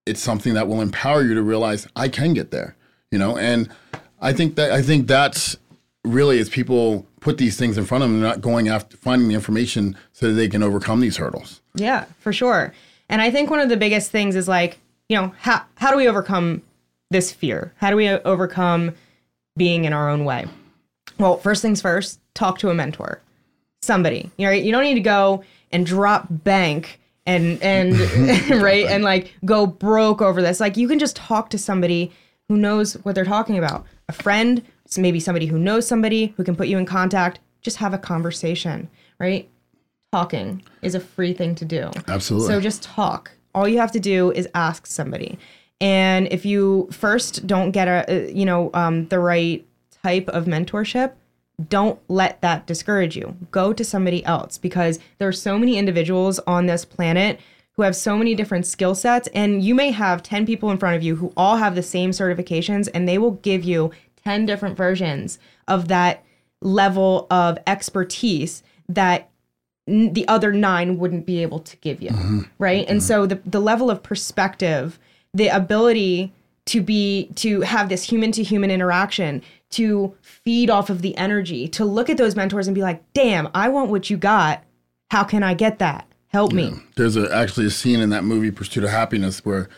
it's 0.07 0.23
something 0.23 0.55
that 0.55 0.69
will 0.69 0.81
empower 0.81 1.23
you 1.23 1.35
to 1.35 1.43
realize 1.43 1.87
I 1.95 2.09
can 2.09 2.33
get 2.33 2.51
there, 2.51 2.77
you 3.11 3.19
know. 3.19 3.37
And 3.37 3.69
I 4.23 4.33
think 4.33 4.55
that 4.55 4.73
I 4.73 4.81
think 4.81 5.07
that's 5.07 5.59
really 6.03 6.39
as 6.39 6.49
people 6.49 7.07
put 7.21 7.37
these 7.37 7.59
things 7.59 7.77
in 7.77 7.85
front 7.85 8.05
of 8.05 8.09
them, 8.09 8.21
they're 8.21 8.31
not 8.31 8.41
going 8.41 8.69
after 8.69 8.97
finding 8.97 9.29
the 9.29 9.35
information 9.35 9.99
so 10.15 10.29
that 10.29 10.33
they 10.33 10.49
can 10.49 10.63
overcome 10.63 11.01
these 11.01 11.19
hurdles. 11.19 11.61
Yeah, 11.75 12.07
for 12.21 12.33
sure. 12.33 12.73
And 13.11 13.21
I 13.21 13.31
think 13.31 13.51
one 13.51 13.61
of 13.61 13.69
the 13.69 13.77
biggest 13.77 14.11
things 14.11 14.35
is 14.35 14.49
like, 14.49 14.79
you 15.11 15.17
know, 15.19 15.35
how 15.41 15.65
how 15.75 15.91
do 15.91 15.99
we 15.99 16.09
overcome 16.09 16.63
this 17.11 17.31
fear? 17.31 17.75
How 17.77 17.91
do 17.91 17.97
we 17.97 18.09
uh, 18.09 18.21
overcome 18.25 18.95
being 19.59 19.85
in 19.85 19.93
our 19.93 20.09
own 20.09 20.25
way? 20.25 20.47
Well, 21.19 21.37
first 21.37 21.61
things 21.61 21.83
first, 21.83 22.19
talk 22.33 22.59
to 22.61 22.71
a 22.71 22.75
mentor. 22.75 23.21
Somebody. 23.83 24.31
You 24.39 24.47
know, 24.47 24.53
you 24.53 24.73
don't 24.73 24.85
need 24.85 24.95
to 24.95 25.01
go 25.01 25.45
and 25.73 25.87
drop 25.87 26.27
bank 26.31 27.01
and 27.27 27.63
and 27.63 27.99
right 28.63 28.87
and 28.87 29.05
like 29.05 29.33
go 29.45 29.67
broke 29.67 30.21
over 30.23 30.43
this. 30.43 30.61
Like 30.61 30.77
you 30.77 30.89
can 30.89 30.99
just 30.99 31.17
talk 31.17 31.51
to 31.51 31.59
somebody 31.59 32.13
who 32.49 32.57
knows 32.57 32.95
what 33.05 33.15
they're 33.15 33.25
talking 33.25 33.59
about, 33.59 33.85
a 34.09 34.13
friend, 34.13 34.63
maybe 34.97 35.21
somebody 35.21 35.47
who 35.47 35.59
knows 35.59 35.87
somebody 35.87 36.33
who 36.37 36.45
can 36.45 36.57
put 36.57 36.69
you 36.69 36.79
in 36.79 36.87
contact. 36.87 37.41
Just 37.61 37.77
have 37.79 37.93
a 37.93 37.99
conversation, 37.99 38.89
right? 39.19 39.49
Talking 40.13 40.63
is 40.81 40.95
a 40.95 41.01
free 41.01 41.35
thing 41.35 41.55
to 41.57 41.65
do. 41.65 41.91
Absolutely. 42.07 42.49
So 42.49 42.61
just 42.61 42.83
talk. 42.83 43.33
All 43.55 43.69
you 43.69 43.79
have 43.79 43.93
to 43.93 44.01
do 44.01 44.33
is 44.33 44.49
ask 44.55 44.87
somebody. 44.87 45.39
And 45.81 46.29
if 46.33 46.47
you 46.47 46.89
first 46.91 47.47
don't 47.47 47.73
get 47.73 47.89
a, 47.89 48.33
you 48.33 48.47
know, 48.47 48.71
um, 48.75 49.07
the 49.09 49.19
right 49.19 49.67
type 50.03 50.29
of 50.29 50.47
mentorship, 50.47 51.13
don't 51.67 51.99
let 52.09 52.41
that 52.41 52.67
discourage 52.67 53.17
you. 53.17 53.37
Go 53.51 53.73
to 53.73 53.85
somebody 53.85 54.25
else 54.25 54.59
because 54.59 54.99
there 55.19 55.29
are 55.29 55.33
so 55.33 55.59
many 55.59 55.77
individuals 55.77 56.39
on 56.41 56.67
this 56.67 56.85
planet 56.85 57.41
who 57.73 57.83
have 57.83 57.97
so 57.97 58.17
many 58.17 58.35
different 58.35 58.67
skill 58.67 58.95
sets. 58.95 59.29
And 59.29 59.63
you 59.63 59.75
may 59.75 59.91
have 59.91 60.23
10 60.23 60.47
people 60.47 60.71
in 60.71 60.79
front 60.79 60.97
of 60.97 61.03
you 61.03 61.17
who 61.17 61.33
all 61.37 61.57
have 61.57 61.75
the 61.75 61.83
same 61.83 62.11
certifications, 62.11 62.89
and 62.93 63.09
they 63.09 63.19
will 63.19 63.33
give 63.33 63.65
you 63.65 63.93
10 64.25 64.47
different 64.47 64.77
versions 64.77 65.39
of 65.67 65.89
that 65.89 66.25
level 66.61 67.27
of 67.31 67.59
expertise 67.67 68.63
that 68.89 69.31
n- 69.87 70.13
the 70.13 70.27
other 70.27 70.53
nine 70.53 70.99
wouldn't 70.99 71.27
be 71.27 71.43
able 71.43 71.61
to 71.61 71.77
give 71.77 72.03
you. 72.03 72.11
Mm-hmm. 72.11 72.41
Right. 72.59 72.89
And 72.89 73.03
so 73.03 73.21
mm-hmm. 73.23 73.29
the, 73.29 73.51
the 73.51 73.61
level 73.61 73.91
of 73.91 74.03
perspective, 74.03 74.99
the 75.33 75.49
ability 75.49 76.33
to 76.67 76.83
be 76.83 77.31
to 77.37 77.63
have 77.63 77.89
this 77.89 78.03
human 78.03 78.31
to 78.33 78.43
human 78.43 78.71
interaction 78.71 79.43
to 79.71 80.15
feed 80.23 80.71
off 80.71 80.91
of 80.91 81.03
the 81.03 81.17
energy 81.17 81.69
to 81.69 81.85
look 81.85 82.09
at 82.09 82.17
those 82.17 82.37
mentors 82.37 82.67
and 82.67 82.75
be 82.75 82.83
like 82.83 83.03
damn 83.13 83.49
i 83.55 83.69
want 83.69 83.91
what 83.91 84.09
you 84.11 84.17
got 84.17 84.65
how 85.11 85.23
can 85.25 85.43
i 85.43 85.55
get 85.55 85.79
that 85.79 86.09
help 86.29 86.53
me 86.53 86.73
There's 86.97 87.17
a, 87.17 87.35
actually 87.35 87.67
a 87.67 87.71
scene 87.71 88.01
in 88.01 88.11
that 88.11 88.25
movie, 88.25 88.51
Pursuit 88.51 88.85
of 88.85 88.91
Happyness, 88.91 89.45
where 89.45 89.69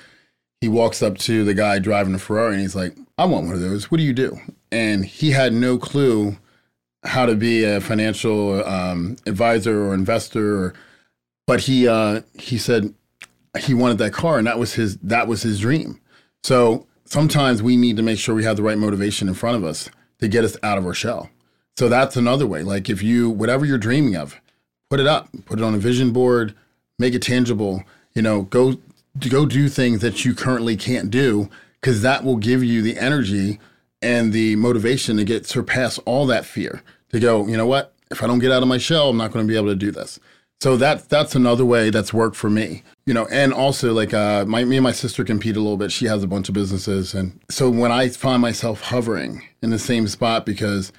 he 0.61 0.69
walks 0.69 1.03
up 1.03 1.17
to 1.19 1.45
the 1.45 1.55
guy 1.55 1.79
driving 1.79 2.15
a 2.15 2.19
Ferrari 2.19 2.55
and 2.55 2.61
he's 2.61 2.77
like, 2.77 2.95
I 3.17 3.25
want 3.25 3.47
one 3.47 3.55
of 3.55 3.61
those. 3.61 3.91
What 3.91 3.99
do 3.99 4.05
you 4.05 4.13
do? 4.13 4.39
And 4.71 5.05
he 5.05 5.31
had 5.31 5.53
no 5.53 5.79
clue 5.79 6.37
how 7.05 7.25
to 7.27 7.35
be 7.35 7.65
a 7.65 7.81
financial 7.81 8.65
um, 8.67 9.17
advisor 9.27 9.87
or 9.87 9.95
investor, 9.95 10.65
or, 10.65 10.75
but 11.47 11.61
he 11.61 11.89
uh, 11.89 12.21
he 12.39 12.59
said 12.59 12.95
he 13.59 13.73
wanted 13.73 13.99
that 13.99 14.13
car, 14.13 14.37
and 14.39 14.47
that 14.47 14.59
was 14.59 14.75
his 14.75 14.99
that 14.99 15.27
was 15.27 15.43
his 15.43 15.61
dream. 15.61 15.99
So 16.43 16.87
sometimes 17.11 17.63
we 17.63 17.77
need 17.77 17.97
to 17.97 18.03
make 18.03 18.19
sure 18.19 18.35
we 18.35 18.45
have 18.45 18.57
the 18.57 18.63
right 18.63 18.79
motivation 18.79 19.29
in 19.29 19.35
front 19.35 19.57
of 19.57 19.65
us 19.65 19.91
to 20.21 20.29
get 20.29 20.45
us 20.45 20.57
out 20.63 20.79
of 20.79 20.87
our 20.87 20.95
shell. 20.95 21.29
So 21.77 21.89
that's 21.89 22.17
another 22.17 22.47
way. 22.47 22.63
Like 22.63 22.89
if 22.89 23.03
you 23.03 23.29
whatever 23.29 23.67
you're 23.67 23.79
dreaming 23.79 24.17
of, 24.17 24.41
put 24.89 25.01
it 25.01 25.07
up, 25.07 25.29
put 25.45 25.59
it 25.59 25.65
on 25.65 25.75
a 25.75 25.79
vision 25.79 26.13
board, 26.13 26.55
make 26.99 27.15
it 27.15 27.23
tangible. 27.23 27.85
You 28.15 28.23
know, 28.23 28.43
go 28.43 28.79
go 29.29 29.45
do 29.45 29.69
things 29.69 30.01
that 30.01 30.25
you 30.25 30.35
currently 30.35 30.77
can't 30.77 31.11
do 31.11 31.51
because 31.81 32.03
that 32.03 32.25
will 32.25 32.37
give 32.37 32.63
you 32.63 32.83
the 32.83 32.99
energy 32.99 33.59
and 34.03 34.33
the 34.33 34.57
motivation 34.57 35.17
to 35.17 35.25
get 35.25 35.47
surpass 35.47 35.99
all 35.99 36.27
that 36.27 36.45
fear. 36.45 36.83
To 37.11 37.19
go, 37.19 37.47
you 37.47 37.57
know 37.57 37.67
what? 37.67 37.93
If 38.11 38.23
I 38.23 38.27
don't 38.27 38.39
get 38.39 38.53
out 38.53 38.63
of 38.63 38.69
my 38.69 38.79
shell, 38.79 39.11
I'm 39.11 39.17
not 39.17 39.33
going 39.33 39.45
to 39.47 39.51
be 39.51 39.57
able 39.57 39.69
to 39.69 39.75
do 39.75 39.91
this. 39.91 40.21
So 40.61 40.77
that's 40.77 41.05
that's 41.05 41.35
another 41.35 41.65
way 41.65 41.89
that's 41.91 42.13
worked 42.13 42.37
for 42.37 42.51
me. 42.51 42.83
You 43.07 43.15
know, 43.15 43.27
and 43.31 43.53
also 43.53 43.95
like 43.95 44.13
uh, 44.13 44.45
my 44.45 44.65
me 44.65 44.77
and 44.77 44.85
my 44.85 44.93
sister 44.93 45.25
compete 45.25 45.57
a 45.57 45.61
little 45.61 45.79
bit. 45.79 45.91
She 45.91 46.05
has 46.07 46.23
a 46.23 46.27
bunch 46.27 46.49
of 46.49 46.55
businesses, 46.55 47.15
and 47.15 47.41
so 47.49 47.71
when 47.71 47.91
I 47.91 48.09
find 48.09 48.43
myself 48.43 48.83
hovering 48.83 49.43
in 49.63 49.71
the 49.71 49.79
same 49.79 50.07
spot 50.07 50.45
because 50.45 50.93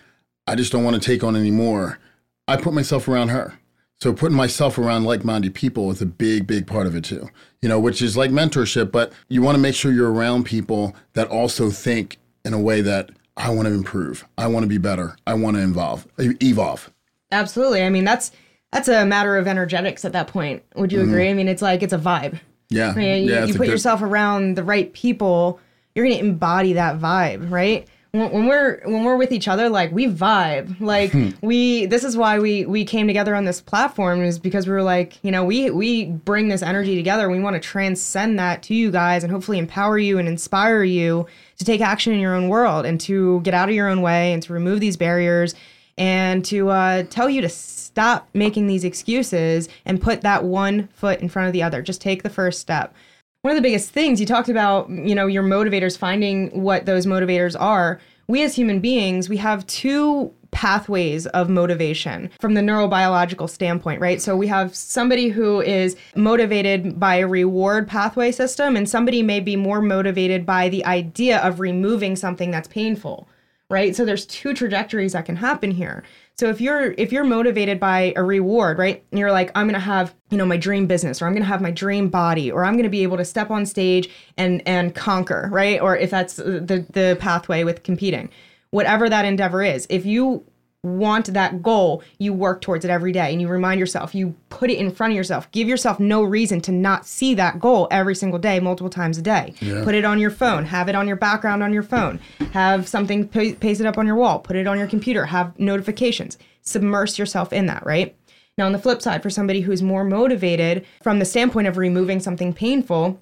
I 0.48 0.56
just 0.56 0.72
don't 0.72 0.84
want 0.84 1.02
to 1.02 1.06
take 1.06 1.24
on 1.24 1.36
any 1.36 1.52
more, 1.52 2.00
I 2.48 2.58
put 2.58 2.74
myself 2.74 3.08
around 3.08 3.30
her. 3.30 3.54
So 4.00 4.14
putting 4.14 4.36
myself 4.36 4.80
around 4.80 5.04
like-minded 5.04 5.54
people 5.54 5.92
is 5.92 6.02
a 6.02 6.08
big, 6.08 6.48
big 6.48 6.66
part 6.66 6.88
of 6.88 6.96
it 6.96 7.04
too. 7.04 7.30
You 7.62 7.70
know, 7.70 7.80
which 7.80 8.02
is 8.02 8.18
like 8.18 8.32
mentorship, 8.32 8.92
but 8.92 9.14
you 9.30 9.44
want 9.44 9.56
to 9.56 9.62
make 9.62 9.76
sure 9.76 9.92
you're 9.92 10.12
around 10.12 10.46
people 10.46 10.96
that 11.14 11.28
also 11.28 11.70
think 11.70 12.18
in 12.44 12.54
a 12.54 12.60
way 12.60 12.82
that 12.82 13.12
I 13.38 13.52
want 13.52 13.68
to 13.68 13.74
improve, 13.76 14.26
I 14.40 14.48
want 14.48 14.64
to 14.64 14.68
be 14.68 14.80
better, 14.80 15.18
I 15.28 15.36
want 15.36 15.56
to 15.56 15.62
evolve, 15.62 16.08
evolve. 16.18 16.92
absolutely 17.32 17.84
i 17.84 17.90
mean 17.90 18.04
that's 18.04 18.32
that's 18.72 18.88
a 18.88 19.06
matter 19.06 19.38
of 19.38 19.48
energetics 19.48 20.06
at 20.06 20.14
that 20.14 20.28
point 20.28 20.64
would 20.76 20.92
you 20.92 21.02
agree 21.02 21.30
i 21.30 21.34
mean 21.34 21.48
it's 21.48 21.62
like 21.62 21.84
it's 21.84 21.94
a 21.94 21.98
vibe 21.98 22.40
Yeah, 22.70 22.94
right? 22.96 23.22
You, 23.22 23.32
yeah. 23.32 23.46
you 23.46 23.54
a 23.54 23.58
put 23.58 23.66
good- 23.66 23.72
yourself 23.72 24.02
around 24.02 24.56
the 24.56 24.64
right 24.64 24.92
people, 24.94 25.60
you're 25.94 26.06
gonna 26.06 26.20
embody 26.20 26.74
that 26.74 27.00
vibe, 27.00 27.52
right? 27.52 27.86
When, 28.12 28.32
when 28.32 28.48
we're 28.48 28.80
when 28.86 29.04
we're 29.04 29.18
with 29.18 29.32
each 29.34 29.50
other, 29.50 29.68
like 29.70 29.92
we 29.92 30.08
vibe, 30.08 30.80
like 30.80 31.12
Hmm. 31.12 31.30
we. 31.42 31.86
This 31.88 32.06
is 32.06 32.16
why 32.16 32.40
we 32.40 32.66
we 32.66 32.86
came 32.86 33.08
together 33.08 33.36
on 33.36 33.44
this 33.44 33.60
platform 33.60 34.24
is 34.24 34.40
because 34.40 34.68
we 34.68 34.74
were 34.74 34.84
like, 34.84 35.22
you 35.22 35.32
know, 35.32 35.44
we 35.44 35.70
we 35.70 36.06
bring 36.06 36.48
this 36.48 36.62
energy 36.62 36.96
together. 36.96 37.30
We 37.30 37.40
want 37.42 37.56
to 37.56 37.60
transcend 37.60 38.40
that 38.40 38.64
to 38.64 38.74
you 38.74 38.90
guys 38.90 39.24
and 39.26 39.32
hopefully 39.34 39.58
empower 39.60 39.98
you 39.98 40.18
and 40.18 40.28
inspire 40.30 40.84
you 40.84 41.26
to 41.58 41.66
take 41.66 41.82
action 41.82 42.14
in 42.14 42.20
your 42.22 42.36
own 42.36 42.48
world 42.48 42.86
and 42.86 43.02
to 43.02 43.42
get 43.42 43.54
out 43.54 43.68
of 43.68 43.76
your 43.76 43.90
own 43.90 44.02
way 44.02 44.32
and 44.32 44.42
to 44.44 44.54
remove 44.54 44.80
these 44.80 44.96
barriers 44.96 45.56
and 45.98 46.44
to 46.46 46.70
uh, 46.70 47.04
tell 47.10 47.30
you 47.30 47.42
to 47.42 47.50
stop 47.92 48.30
making 48.34 48.68
these 48.68 48.86
excuses 48.86 49.68
and 49.86 50.02
put 50.02 50.22
that 50.22 50.44
one 50.46 50.88
foot 50.94 51.20
in 51.20 51.30
front 51.30 51.48
of 51.48 51.54
the 51.54 51.64
other. 51.64 51.82
Just 51.82 52.02
take 52.02 52.24
the 52.24 52.30
first 52.30 52.60
step. 52.60 52.96
One 53.42 53.52
of 53.52 53.58
the 53.58 53.68
biggest 53.68 53.90
things 53.90 54.20
you 54.20 54.26
talked 54.26 54.50
about, 54.50 54.90
you 54.90 55.16
know, 55.16 55.28
your 55.28 55.44
motivators, 55.44 55.98
finding 55.98 56.62
what 56.62 56.86
those 56.86 57.06
motivators 57.06 57.60
are. 57.60 58.00
We 58.28 58.44
as 58.44 58.56
human 58.56 58.80
beings, 58.80 59.28
we 59.28 59.38
have 59.38 59.68
two 59.68 60.32
pathways 60.52 61.26
of 61.28 61.50
motivation 61.50 62.30
from 62.40 62.54
the 62.54 62.62
neurobiological 62.62 63.50
standpoint, 63.50 64.00
right? 64.00 64.22
So 64.22 64.38
we 64.38 64.48
have 64.48 64.76
somebody 64.76 65.30
who 65.30 65.62
is 65.62 65.98
motivated 66.16 67.00
by 67.00 67.16
a 67.16 67.28
reward 67.28 67.88
pathway 67.88 68.32
system, 68.32 68.76
and 68.76 68.88
somebody 68.88 69.24
may 69.24 69.40
be 69.40 69.56
more 69.56 69.82
motivated 69.82 70.46
by 70.46 70.70
the 70.70 70.86
idea 70.86 71.40
of 71.40 71.60
removing 71.60 72.16
something 72.16 72.52
that's 72.52 72.68
painful 72.68 73.28
right? 73.72 73.96
So 73.96 74.06
there's 74.06 74.26
two 74.26 74.54
trajectories 74.54 75.14
that 75.14 75.26
can 75.26 75.38
happen 75.38 75.72
here. 75.72 76.04
So 76.38 76.50
if 76.50 76.60
you're 76.60 76.92
if 76.94 77.12
you're 77.12 77.24
motivated 77.24 77.80
by 77.80 78.14
a 78.16 78.24
reward 78.24 78.80
right 78.80 79.04
and 79.12 79.20
you're 79.20 79.32
like 79.32 79.52
i'm 79.54 79.70
to 79.72 79.80
have 79.80 80.16
you 80.32 80.38
know 80.40 80.46
my 80.46 80.58
dream 80.58 80.88
business 80.88 81.22
or 81.22 81.28
i'm 81.28 81.36
to 81.36 81.44
have 81.44 81.62
my 81.62 81.70
dream 81.70 82.10
body 82.10 82.52
or 82.52 82.66
i'm 82.66 82.82
to 82.82 82.90
be 82.90 83.04
able 83.04 83.18
to 83.18 83.26
step 83.26 83.52
on 83.52 83.64
stage 83.64 84.10
and 84.38 84.64
and 84.66 84.96
conquer 84.96 85.50
right? 85.52 85.80
Or 85.80 85.96
if 85.96 86.10
that's 86.10 86.38
the 86.38 86.86
the 86.90 87.18
pathway 87.20 87.64
with 87.64 87.84
competing. 87.84 88.30
Whatever 88.72 89.10
that 89.10 89.26
endeavor 89.26 89.62
is 89.62 89.86
if 89.90 90.06
you 90.06 90.44
want 90.84 91.32
that 91.32 91.62
goal 91.62 92.02
you 92.18 92.34
work 92.34 92.60
towards 92.60 92.84
it 92.84 92.90
every 92.90 93.12
day 93.12 93.32
and 93.32 93.40
you 93.40 93.48
remind 93.48 93.80
yourself 93.80 94.16
you 94.16 94.36
put 94.50 94.72
it 94.72 94.80
in 94.80 94.90
front 94.90 95.12
of 95.12 95.18
yourself. 95.18 95.52
Give 95.52 95.68
yourself 95.68 96.00
no 96.00 96.24
reason 96.24 96.60
to 96.62 96.72
not 96.72 97.06
see 97.06 97.36
that 97.36 97.60
goal 97.60 97.88
every 97.92 98.16
single 98.16 98.40
day 98.40 98.60
multiple 98.60 98.90
times 98.90 99.20
a 99.20 99.22
day. 99.22 99.54
Put 99.84 99.94
it 99.94 100.06
on 100.06 100.20
your 100.20 100.32
phone. 100.32 100.66
Have 100.66 100.90
it 100.90 100.96
on 100.96 101.08
your 101.08 101.18
background 101.18 101.62
on 101.62 101.72
your 101.72 101.84
phone. 101.84 102.20
Have 102.54 102.88
something 102.88 103.28
pa- 103.28 103.56
it 103.62 103.86
up 103.86 104.00
on 104.00 104.08
your 104.08 104.16
wall. 104.16 104.40
Put 104.40 104.56
it 104.56 104.66
on 104.66 104.80
your 104.80 104.88
computer. 104.88 105.28
Have 105.28 105.58
notifications. 105.60 106.40
Submerge 106.64 107.20
yourself 107.20 107.54
in 107.54 107.68
that 107.68 107.86
right? 107.86 108.16
Now 108.58 108.66
on 108.66 108.72
the 108.72 108.80
flip 108.80 109.04
side 109.04 109.22
for 109.22 109.30
somebody 109.30 109.62
who's 109.62 109.84
more 109.84 110.04
motivated 110.04 110.86
from 111.04 111.20
the 111.20 111.26
standpoint 111.26 111.68
of 111.68 111.78
removing 111.78 112.20
something 112.20 112.54
painful 112.54 113.20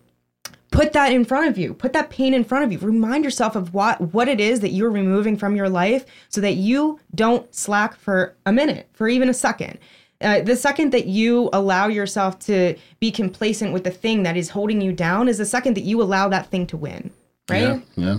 put 0.71 0.93
that 0.93 1.11
in 1.11 1.25
front 1.25 1.47
of 1.47 1.57
you 1.57 1.73
put 1.73 1.93
that 1.93 2.09
pain 2.09 2.33
in 2.33 2.43
front 2.43 2.63
of 2.63 2.71
you 2.71 2.77
remind 2.79 3.23
yourself 3.23 3.55
of 3.55 3.73
what 3.73 3.99
what 4.13 4.27
it 4.27 4.39
is 4.39 4.59
that 4.59 4.69
you're 4.69 4.91
removing 4.91 5.37
from 5.37 5.55
your 5.55 5.69
life 5.69 6.05
so 6.29 6.41
that 6.41 6.55
you 6.55 6.99
don't 7.15 7.53
slack 7.53 7.95
for 7.95 8.35
a 8.45 8.51
minute 8.51 8.87
for 8.93 9.07
even 9.07 9.29
a 9.29 9.33
second 9.33 9.77
uh, 10.21 10.41
the 10.41 10.55
second 10.55 10.91
that 10.91 11.05
you 11.05 11.49
allow 11.53 11.87
yourself 11.87 12.37
to 12.39 12.75
be 12.99 13.09
complacent 13.09 13.71
with 13.71 13.85
the 13.85 13.91
thing 13.91 14.23
that 14.23 14.35
is 14.35 14.49
holding 14.49 14.81
you 14.81 14.91
down 14.91 15.27
is 15.27 15.37
the 15.37 15.45
second 15.45 15.75
that 15.75 15.83
you 15.83 16.01
allow 16.01 16.27
that 16.27 16.47
thing 16.47 16.67
to 16.67 16.77
win 16.77 17.09
right 17.49 17.61
Yeah, 17.61 17.79
yeah, 17.95 18.17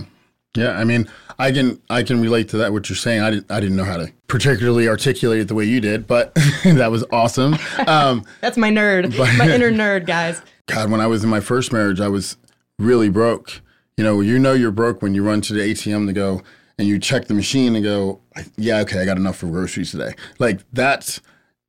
yeah. 0.55 0.71
I 0.71 0.83
mean, 0.83 1.07
I 1.37 1.51
can 1.51 1.79
I 1.89 2.03
can 2.03 2.19
relate 2.19 2.49
to 2.49 2.57
that. 2.57 2.73
What 2.73 2.89
you're 2.89 2.97
saying, 2.97 3.21
I 3.21 3.29
didn't 3.29 3.51
I 3.51 3.59
didn't 3.59 3.75
know 3.75 3.83
how 3.83 3.97
to 3.97 4.11
particularly 4.27 4.87
articulate 4.87 5.41
it 5.41 5.47
the 5.47 5.55
way 5.55 5.65
you 5.65 5.79
did, 5.79 6.07
but 6.07 6.33
that 6.63 6.89
was 6.91 7.05
awesome. 7.11 7.55
Um, 7.87 8.25
that's 8.41 8.57
my 8.57 8.71
nerd 8.71 9.17
my 9.37 9.49
inner 9.53 9.71
nerd 9.71 10.05
guys 10.05 10.41
God, 10.71 10.89
when 10.89 11.01
I 11.01 11.07
was 11.07 11.23
in 11.23 11.29
my 11.29 11.39
first 11.39 11.73
marriage, 11.73 11.99
I 11.99 12.07
was 12.07 12.37
really 12.81 13.09
broke. 13.09 13.61
You 13.97 14.03
know, 14.03 14.21
you 14.21 14.39
know 14.39 14.53
you're 14.53 14.71
broke 14.71 15.01
when 15.01 15.13
you 15.13 15.23
run 15.23 15.41
to 15.41 15.53
the 15.53 15.59
ATM 15.61 16.07
to 16.07 16.13
go 16.13 16.41
and 16.77 16.87
you 16.87 16.99
check 16.99 17.25
the 17.25 17.33
machine 17.33 17.75
and 17.75 17.83
go, 17.83 18.19
yeah, 18.57 18.79
okay, 18.79 19.01
I 19.01 19.05
got 19.05 19.17
enough 19.17 19.37
for 19.37 19.47
groceries 19.47 19.91
today. 19.91 20.13
Like 20.39 20.61
that's 20.73 21.21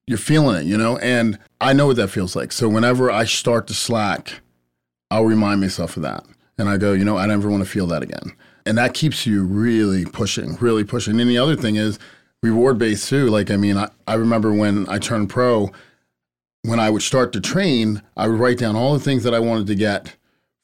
you're 0.07 0.18
feeling 0.18 0.57
it, 0.57 0.64
you 0.64 0.77
know, 0.77 0.98
and 0.98 1.38
I 1.61 1.72
know 1.72 1.87
what 1.87 1.96
that 1.96 2.09
feels 2.09 2.35
like. 2.35 2.53
So 2.53 2.68
whenever 2.68 3.11
I 3.11 3.25
start 3.25 3.66
to 3.68 3.75
slack, 3.75 4.40
I'll 5.11 5.25
remind 5.25 5.61
myself 5.61 5.96
of 5.96 6.03
that. 6.03 6.25
And 6.59 6.68
I 6.68 6.77
go, 6.77 6.92
you 6.92 7.05
know, 7.05 7.16
I 7.16 7.27
never 7.27 7.51
want 7.51 7.62
to 7.62 7.68
feel 7.68 7.87
that 7.88 8.03
again. 8.03 8.33
And 8.66 8.79
that 8.79 8.94
keeps 8.94 9.27
you 9.27 9.44
really 9.44 10.05
pushing, 10.05 10.57
really 10.57 10.85
pushing. 10.85 11.20
And 11.20 11.29
the 11.29 11.38
other 11.38 11.57
thing 11.57 11.77
is 11.77 11.98
reward 12.42 12.79
based 12.79 13.09
too. 13.09 13.29
Like, 13.29 13.51
I 13.51 13.57
mean, 13.57 13.77
I, 13.77 13.90
I 14.07 14.14
remember 14.14 14.53
when 14.53 14.88
I 14.88 14.98
turned 14.98 15.31
pro, 15.31 15.70
when 16.62 16.81
I 16.81 16.90
would 16.90 17.03
start 17.03 17.33
to 17.33 17.40
train, 17.40 18.03
I 18.16 18.29
would 18.29 18.38
write 18.38 18.59
down 18.59 18.77
all 18.77 18.94
the 18.94 19.01
things 19.01 19.25
that 19.25 19.35
I 19.35 19.40
wanted 19.40 19.66
to 19.68 19.75
get 19.75 20.16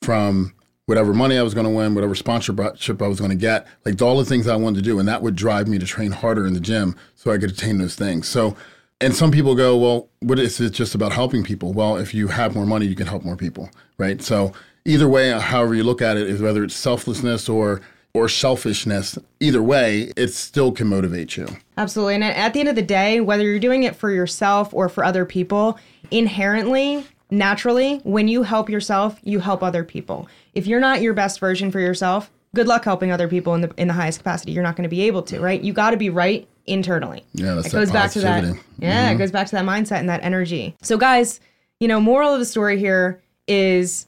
from 0.02 0.54
whatever 0.86 1.12
money 1.12 1.36
I 1.36 1.42
was 1.42 1.52
going 1.52 1.66
to 1.66 1.70
win, 1.70 1.94
whatever 1.94 2.14
sponsorship 2.14 3.02
I 3.02 3.08
was 3.08 3.18
going 3.18 3.30
to 3.30 3.36
get, 3.36 3.66
like 3.84 4.00
all 4.00 4.16
the 4.16 4.24
things 4.24 4.48
I 4.48 4.56
wanted 4.56 4.76
to 4.76 4.82
do. 4.82 4.98
And 4.98 5.06
that 5.06 5.20
would 5.20 5.36
drive 5.36 5.68
me 5.68 5.78
to 5.78 5.84
train 5.84 6.12
harder 6.12 6.46
in 6.46 6.54
the 6.54 6.60
gym 6.60 6.96
so 7.14 7.30
I 7.30 7.36
could 7.36 7.50
attain 7.50 7.76
those 7.76 7.94
things. 7.94 8.26
So, 8.26 8.56
and 9.00 9.14
some 9.14 9.30
people 9.30 9.54
go, 9.54 9.76
well, 9.76 10.08
what 10.20 10.38
is 10.38 10.58
it 10.60 10.70
just 10.70 10.94
about 10.94 11.12
helping 11.12 11.44
people? 11.44 11.74
Well, 11.74 11.98
if 11.98 12.14
you 12.14 12.28
have 12.28 12.54
more 12.54 12.64
money, 12.64 12.86
you 12.86 12.94
can 12.94 13.06
help 13.06 13.22
more 13.22 13.36
people, 13.36 13.70
right? 13.98 14.22
So 14.22 14.52
either 14.86 15.08
way, 15.08 15.30
uh, 15.30 15.40
however 15.40 15.74
you 15.74 15.84
look 15.84 16.00
at 16.00 16.16
it, 16.16 16.26
is 16.26 16.40
whether 16.40 16.64
it's 16.64 16.74
selflessness 16.74 17.48
or 17.48 17.82
or 18.14 18.28
selfishness, 18.28 19.18
either 19.38 19.62
way, 19.62 20.10
it 20.16 20.28
still 20.28 20.72
can 20.72 20.86
motivate 20.86 21.36
you. 21.36 21.46
Absolutely. 21.76 22.14
And 22.14 22.24
at 22.24 22.54
the 22.54 22.60
end 22.60 22.70
of 22.70 22.74
the 22.74 22.82
day, 22.82 23.20
whether 23.20 23.44
you're 23.44 23.60
doing 23.60 23.82
it 23.82 23.94
for 23.94 24.10
yourself 24.10 24.72
or 24.72 24.88
for 24.88 25.04
other 25.04 25.26
people, 25.26 25.78
inherently, 26.10 27.06
naturally, 27.30 27.98
when 28.04 28.28
you 28.28 28.42
help 28.42 28.68
yourself, 28.68 29.18
you 29.22 29.40
help 29.40 29.62
other 29.62 29.84
people. 29.84 30.28
If 30.54 30.66
you're 30.66 30.80
not 30.80 31.02
your 31.02 31.14
best 31.14 31.40
version 31.40 31.70
for 31.70 31.80
yourself, 31.80 32.30
good 32.54 32.66
luck 32.66 32.84
helping 32.84 33.12
other 33.12 33.28
people 33.28 33.54
in 33.54 33.60
the 33.62 33.72
in 33.76 33.88
the 33.88 33.94
highest 33.94 34.18
capacity. 34.18 34.52
You're 34.52 34.62
not 34.62 34.76
going 34.76 34.84
to 34.84 34.88
be 34.88 35.02
able 35.02 35.22
to, 35.24 35.40
right? 35.40 35.60
You 35.60 35.72
got 35.72 35.90
to 35.90 35.96
be 35.96 36.10
right 36.10 36.48
internally. 36.66 37.24
Yeah, 37.34 37.54
that's 37.54 37.68
it 37.68 37.72
goes 37.72 37.90
back 37.90 38.10
to 38.12 38.20
that. 38.20 38.44
Yeah, 38.44 38.50
it 38.50 39.12
mm-hmm. 39.12 39.18
goes 39.18 39.30
back 39.30 39.46
to 39.48 39.56
that 39.56 39.64
mindset 39.64 40.00
and 40.00 40.08
that 40.08 40.22
energy. 40.22 40.76
So 40.82 40.96
guys, 40.96 41.40
you 41.80 41.88
know, 41.88 42.00
moral 42.00 42.32
of 42.32 42.38
the 42.38 42.46
story 42.46 42.78
here 42.78 43.22
is 43.46 44.06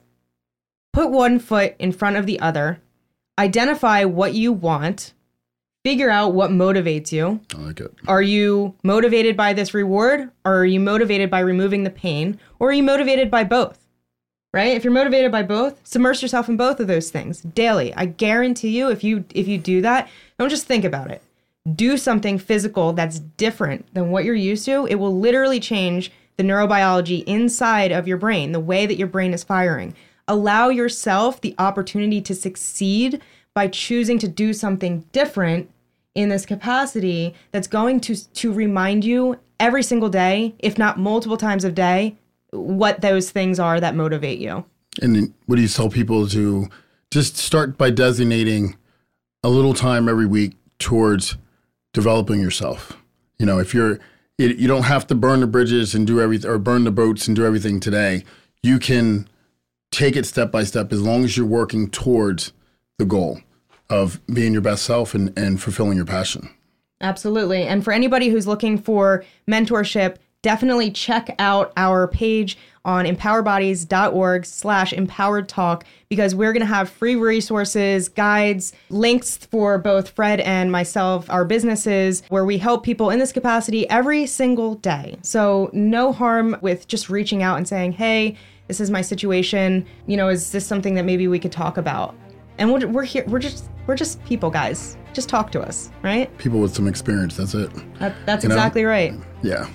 put 0.93 1.11
one 1.11 1.39
foot 1.39 1.75
in 1.79 1.93
front 1.93 2.17
of 2.17 2.27
the 2.27 2.41
other 2.41 2.81
identify 3.41 4.05
what 4.05 4.35
you 4.35 4.53
want, 4.53 5.15
figure 5.85 6.11
out 6.11 6.35
what 6.35 6.51
motivates 6.51 7.13
you. 7.13 7.41
I 7.55 7.59
like 7.59 7.81
it. 7.81 7.95
Are 8.07 8.23
you 8.23 8.75
motivated 8.83 9.37
by 9.37 9.53
this 9.53 9.75
reward 9.75 10.31
or 10.45 10.59
are 10.59 10.67
you 10.67 10.81
motivated 10.81 11.31
by 11.31 11.41
removing 11.41 11.85
the 11.85 11.91
pain 11.91 12.39
or 12.59 12.69
are 12.71 12.73
you 12.73 12.83
motivated 12.83 13.31
by 13.31 13.45
both? 13.45 13.87
Right? 14.53 14.77
If 14.77 14.83
you're 14.83 14.93
motivated 14.93 15.31
by 15.31 15.45
both, 15.45 15.87
submerge 15.87 16.23
yourself 16.23 16.49
in 16.49 16.57
both 16.57 16.81
of 16.81 16.89
those 16.89 17.11
things 17.11 17.41
daily. 17.41 17.95
I 17.95 18.07
guarantee 18.07 18.77
you 18.77 18.91
if 18.91 19.05
you 19.05 19.25
if 19.33 19.47
you 19.47 19.59
do 19.59 19.81
that, 19.83 20.09
don't 20.39 20.49
just 20.51 20.67
think 20.67 20.85
about 20.85 21.11
it. 21.11 21.23
Do 21.77 21.97
something 21.97 22.37
physical 22.37 22.93
that's 22.93 23.21
different 23.21 23.95
than 23.95 24.11
what 24.11 24.25
you're 24.25 24.35
used 24.35 24.65
to. 24.65 24.87
It 24.87 24.97
will 24.97 25.17
literally 25.17 25.61
change 25.61 26.11
the 26.37 26.43
neurobiology 26.43 27.23
inside 27.25 27.93
of 27.93 28.09
your 28.09 28.17
brain, 28.17 28.53
the 28.53 28.61
way 28.61 28.87
that 28.87 28.97
your 28.97 29.07
brain 29.07 29.33
is 29.33 29.45
firing 29.45 29.95
allow 30.31 30.69
yourself 30.69 31.41
the 31.41 31.57
opportunity 31.59 32.21
to 32.21 32.35
succeed 32.37 33.21
by 33.61 33.69
choosing 33.69 34.19
to 34.19 34.27
do 34.27 34.55
something 34.55 35.05
different 35.13 35.71
in 36.15 36.31
this 36.31 36.47
capacity 36.47 37.35
that's 37.53 37.67
going 37.67 38.01
to 38.01 38.17
to 38.33 38.51
remind 38.51 39.05
you 39.05 39.39
every 39.59 39.83
single 39.83 40.09
day 40.09 40.55
if 40.61 40.79
not 40.79 40.99
multiple 40.99 41.37
times 41.37 41.63
a 41.63 41.71
day 41.71 42.17
what 42.53 43.03
those 43.03 43.31
things 43.31 43.61
are 43.61 43.79
that 43.79 43.95
motivate 43.95 44.39
you. 44.39 44.65
And 45.03 45.35
what 45.45 45.57
do 45.57 45.63
you 45.63 45.69
tell 45.69 45.91
people 45.91 46.27
to 46.29 46.71
just 47.11 47.37
start 47.37 47.77
by 47.77 47.91
designating 47.91 48.79
a 49.45 49.51
little 49.51 49.75
time 49.75 50.09
every 50.09 50.25
week 50.25 50.57
towards 50.79 51.37
developing 51.93 52.41
yourself? 52.41 52.97
You 53.39 53.45
know 53.45 53.59
if 53.59 53.75
you're 53.75 54.01
you 54.39 54.69
don't 54.69 54.85
have 54.85 55.07
to 55.09 55.15
burn 55.15 55.41
the 55.41 55.47
bridges 55.47 55.95
and 55.95 56.07
do 56.07 56.19
everything 56.19 56.51
or 56.51 56.57
burn 56.57 56.85
the 56.85 56.91
boats 56.91 57.27
and 57.27 57.37
do 57.37 57.45
everything 57.45 57.79
today. 57.79 58.25
You 58.63 58.79
can 58.79 59.29
take 59.93 60.17
it 60.17 60.25
step 60.25 60.51
by 60.51 60.65
step 60.65 60.95
as 60.95 61.03
long 61.03 61.25
as 61.25 61.37
you're 61.37 61.45
working 61.45 61.91
towards 61.91 62.55
the 63.01 63.07
goal 63.07 63.41
of 63.91 64.21
being 64.27 64.53
your 64.53 64.63
best 64.63 64.85
self 64.85 65.15
and, 65.15 65.37
and 65.39 65.61
fulfilling 65.61 65.97
your 65.97 66.07
passion. 66.07 66.49
Absolutely. 67.01 67.65
And 67.65 67.83
for 67.83 67.93
anybody 67.93 68.29
who's 68.29 68.47
looking 68.47 68.79
for 68.79 69.25
mentorship, 69.49 70.17
definitely 70.43 70.91
check 70.91 71.35
out 71.39 71.73
our 71.77 72.09
page 72.09 72.57
on 72.85 73.05
empoweredbodies.org 73.05 74.47
slash 74.47 74.93
empowered 74.95 75.49
talk 75.49 75.85
because 76.09 76.35
we're 76.35 76.53
going 76.53 76.63
to 76.63 76.67
have 76.67 76.89
free 76.89 77.15
resources 77.15 78.09
guides 78.09 78.73
links 78.89 79.37
for 79.37 79.77
both 79.77 80.09
fred 80.09 80.41
and 80.41 80.73
myself 80.73 81.29
our 81.29 81.45
businesses 81.45 82.23
where 82.31 82.47
we 82.47 82.57
help 82.57 82.83
people 82.83 83.11
in 83.11 83.19
this 83.19 83.33
capacity 83.33 83.87
every 83.91 84.25
single 84.25 84.77
day 84.77 85.15
so 85.21 85.69
no 85.75 86.11
harm 86.11 86.57
with 86.63 86.89
just 86.89 87.11
reaching 87.11 87.43
out 87.43 87.59
and 87.59 87.69
saying 87.69 87.93
hey 87.93 88.35
this 88.71 88.79
is 88.79 88.89
my 88.89 89.03
situation. 89.03 89.85
You 90.07 90.17
know, 90.17 90.29
is 90.29 90.53
this 90.53 90.65
something 90.65 90.95
that 90.95 91.05
maybe 91.05 91.27
we 91.27 91.41
could 91.41 91.51
talk 91.51 91.77
about? 91.77 92.15
And 92.61 92.71
we're, 92.71 92.87
we're 92.87 93.05
here. 93.05 93.25
We're 93.27 93.39
just 93.39 93.69
we're 93.87 93.97
just 93.97 94.23
people, 94.25 94.51
guys. 94.51 94.97
Just 95.15 95.29
talk 95.29 95.51
to 95.53 95.61
us, 95.61 95.91
right? 96.03 96.37
People 96.39 96.61
with 96.61 96.75
some 96.75 96.87
experience. 96.87 97.37
That's 97.37 97.55
it. 97.55 97.71
That, 97.99 98.15
that's 98.27 98.45
you 98.45 98.51
exactly 98.51 98.83
know? 98.83 98.91
right. 98.91 99.15
Yeah. 99.43 99.69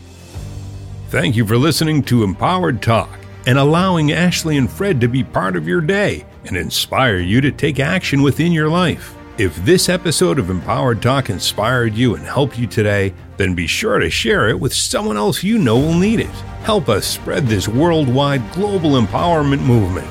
Thank 1.10 1.36
you 1.36 1.46
for 1.46 1.58
listening 1.58 2.04
to 2.04 2.24
Empowered 2.24 2.82
Talk 2.82 3.10
and 3.48 3.58
allowing 3.58 4.12
Ashley 4.12 4.58
and 4.58 4.70
Fred 4.70 5.02
to 5.02 5.08
be 5.08 5.24
part 5.24 5.56
of 5.56 5.68
your 5.68 5.82
day 5.82 6.26
and 6.46 6.56
inspire 6.56 7.18
you 7.18 7.42
to 7.42 7.52
take 7.52 7.80
action 7.80 8.22
within 8.22 8.52
your 8.52 8.70
life. 8.70 9.16
If 9.38 9.56
this 9.66 9.90
episode 9.90 10.40
of 10.40 10.50
Empowered 10.50 11.02
Talk 11.02 11.30
inspired 11.30 11.96
you 11.96 12.16
and 12.16 12.24
helped 12.24 12.58
you 12.58 12.68
today, 12.68 13.14
then 13.38 13.54
be 13.56 13.68
sure 13.68 14.00
to 14.00 14.10
share 14.10 14.48
it 14.48 14.60
with 14.60 14.74
someone 14.74 15.18
else 15.18 15.44
you 15.44 15.58
know 15.58 15.78
will 15.78 15.94
need 15.94 16.22
it. 16.22 16.36
Help 16.64 16.88
us 16.88 17.06
spread 17.06 17.48
this 17.48 17.68
worldwide 17.68 18.50
global 18.54 18.92
empowerment 18.92 19.62
movement. 19.62 20.08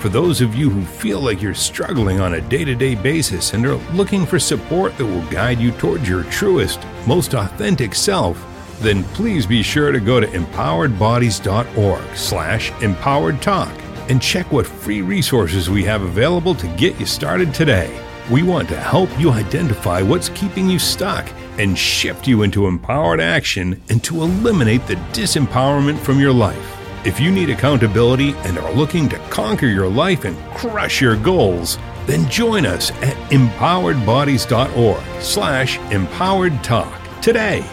For 0.00 0.08
those 0.08 0.40
of 0.40 0.54
you 0.54 0.70
who 0.70 0.82
feel 0.82 1.20
like 1.20 1.42
you're 1.42 1.52
struggling 1.52 2.20
on 2.20 2.32
a 2.32 2.40
day 2.40 2.64
to 2.64 2.74
day 2.74 2.94
basis 2.94 3.52
and 3.52 3.66
are 3.66 3.74
looking 3.92 4.24
for 4.24 4.38
support 4.38 4.96
that 4.96 5.04
will 5.04 5.30
guide 5.30 5.60
you 5.60 5.72
towards 5.72 6.08
your 6.08 6.24
truest, 6.24 6.80
most 7.06 7.34
authentic 7.34 7.94
self, 7.94 8.42
then 8.80 9.04
please 9.04 9.44
be 9.44 9.62
sure 9.62 9.92
to 9.92 10.00
go 10.00 10.18
to 10.18 10.26
empoweredbodies.org 10.26 12.16
slash 12.16 12.70
empowered 12.82 13.42
talk 13.42 13.70
and 14.08 14.22
check 14.22 14.50
what 14.50 14.66
free 14.66 15.02
resources 15.02 15.68
we 15.68 15.84
have 15.84 16.00
available 16.00 16.54
to 16.54 16.76
get 16.78 16.98
you 16.98 17.04
started 17.04 17.52
today. 17.52 17.94
We 18.30 18.42
want 18.42 18.70
to 18.70 18.80
help 18.80 19.10
you 19.20 19.30
identify 19.30 20.00
what's 20.00 20.30
keeping 20.30 20.70
you 20.70 20.78
stuck 20.78 21.30
and 21.58 21.76
shift 21.76 22.26
you 22.26 22.42
into 22.42 22.66
empowered 22.66 23.20
action 23.20 23.78
and 23.90 24.02
to 24.04 24.22
eliminate 24.22 24.86
the 24.86 24.96
disempowerment 25.12 25.98
from 25.98 26.18
your 26.18 26.32
life. 26.32 26.79
If 27.02 27.18
you 27.18 27.30
need 27.30 27.48
accountability 27.48 28.34
and 28.44 28.58
are 28.58 28.72
looking 28.74 29.08
to 29.08 29.18
conquer 29.30 29.64
your 29.66 29.88
life 29.88 30.26
and 30.26 30.36
crush 30.54 31.00
your 31.00 31.16
goals, 31.16 31.78
then 32.04 32.28
join 32.28 32.66
us 32.66 32.90
at 33.02 33.16
empoweredbodies.org 33.30 35.22
slash 35.22 35.78
empowered 35.90 36.62
talk 36.62 37.00
today. 37.22 37.64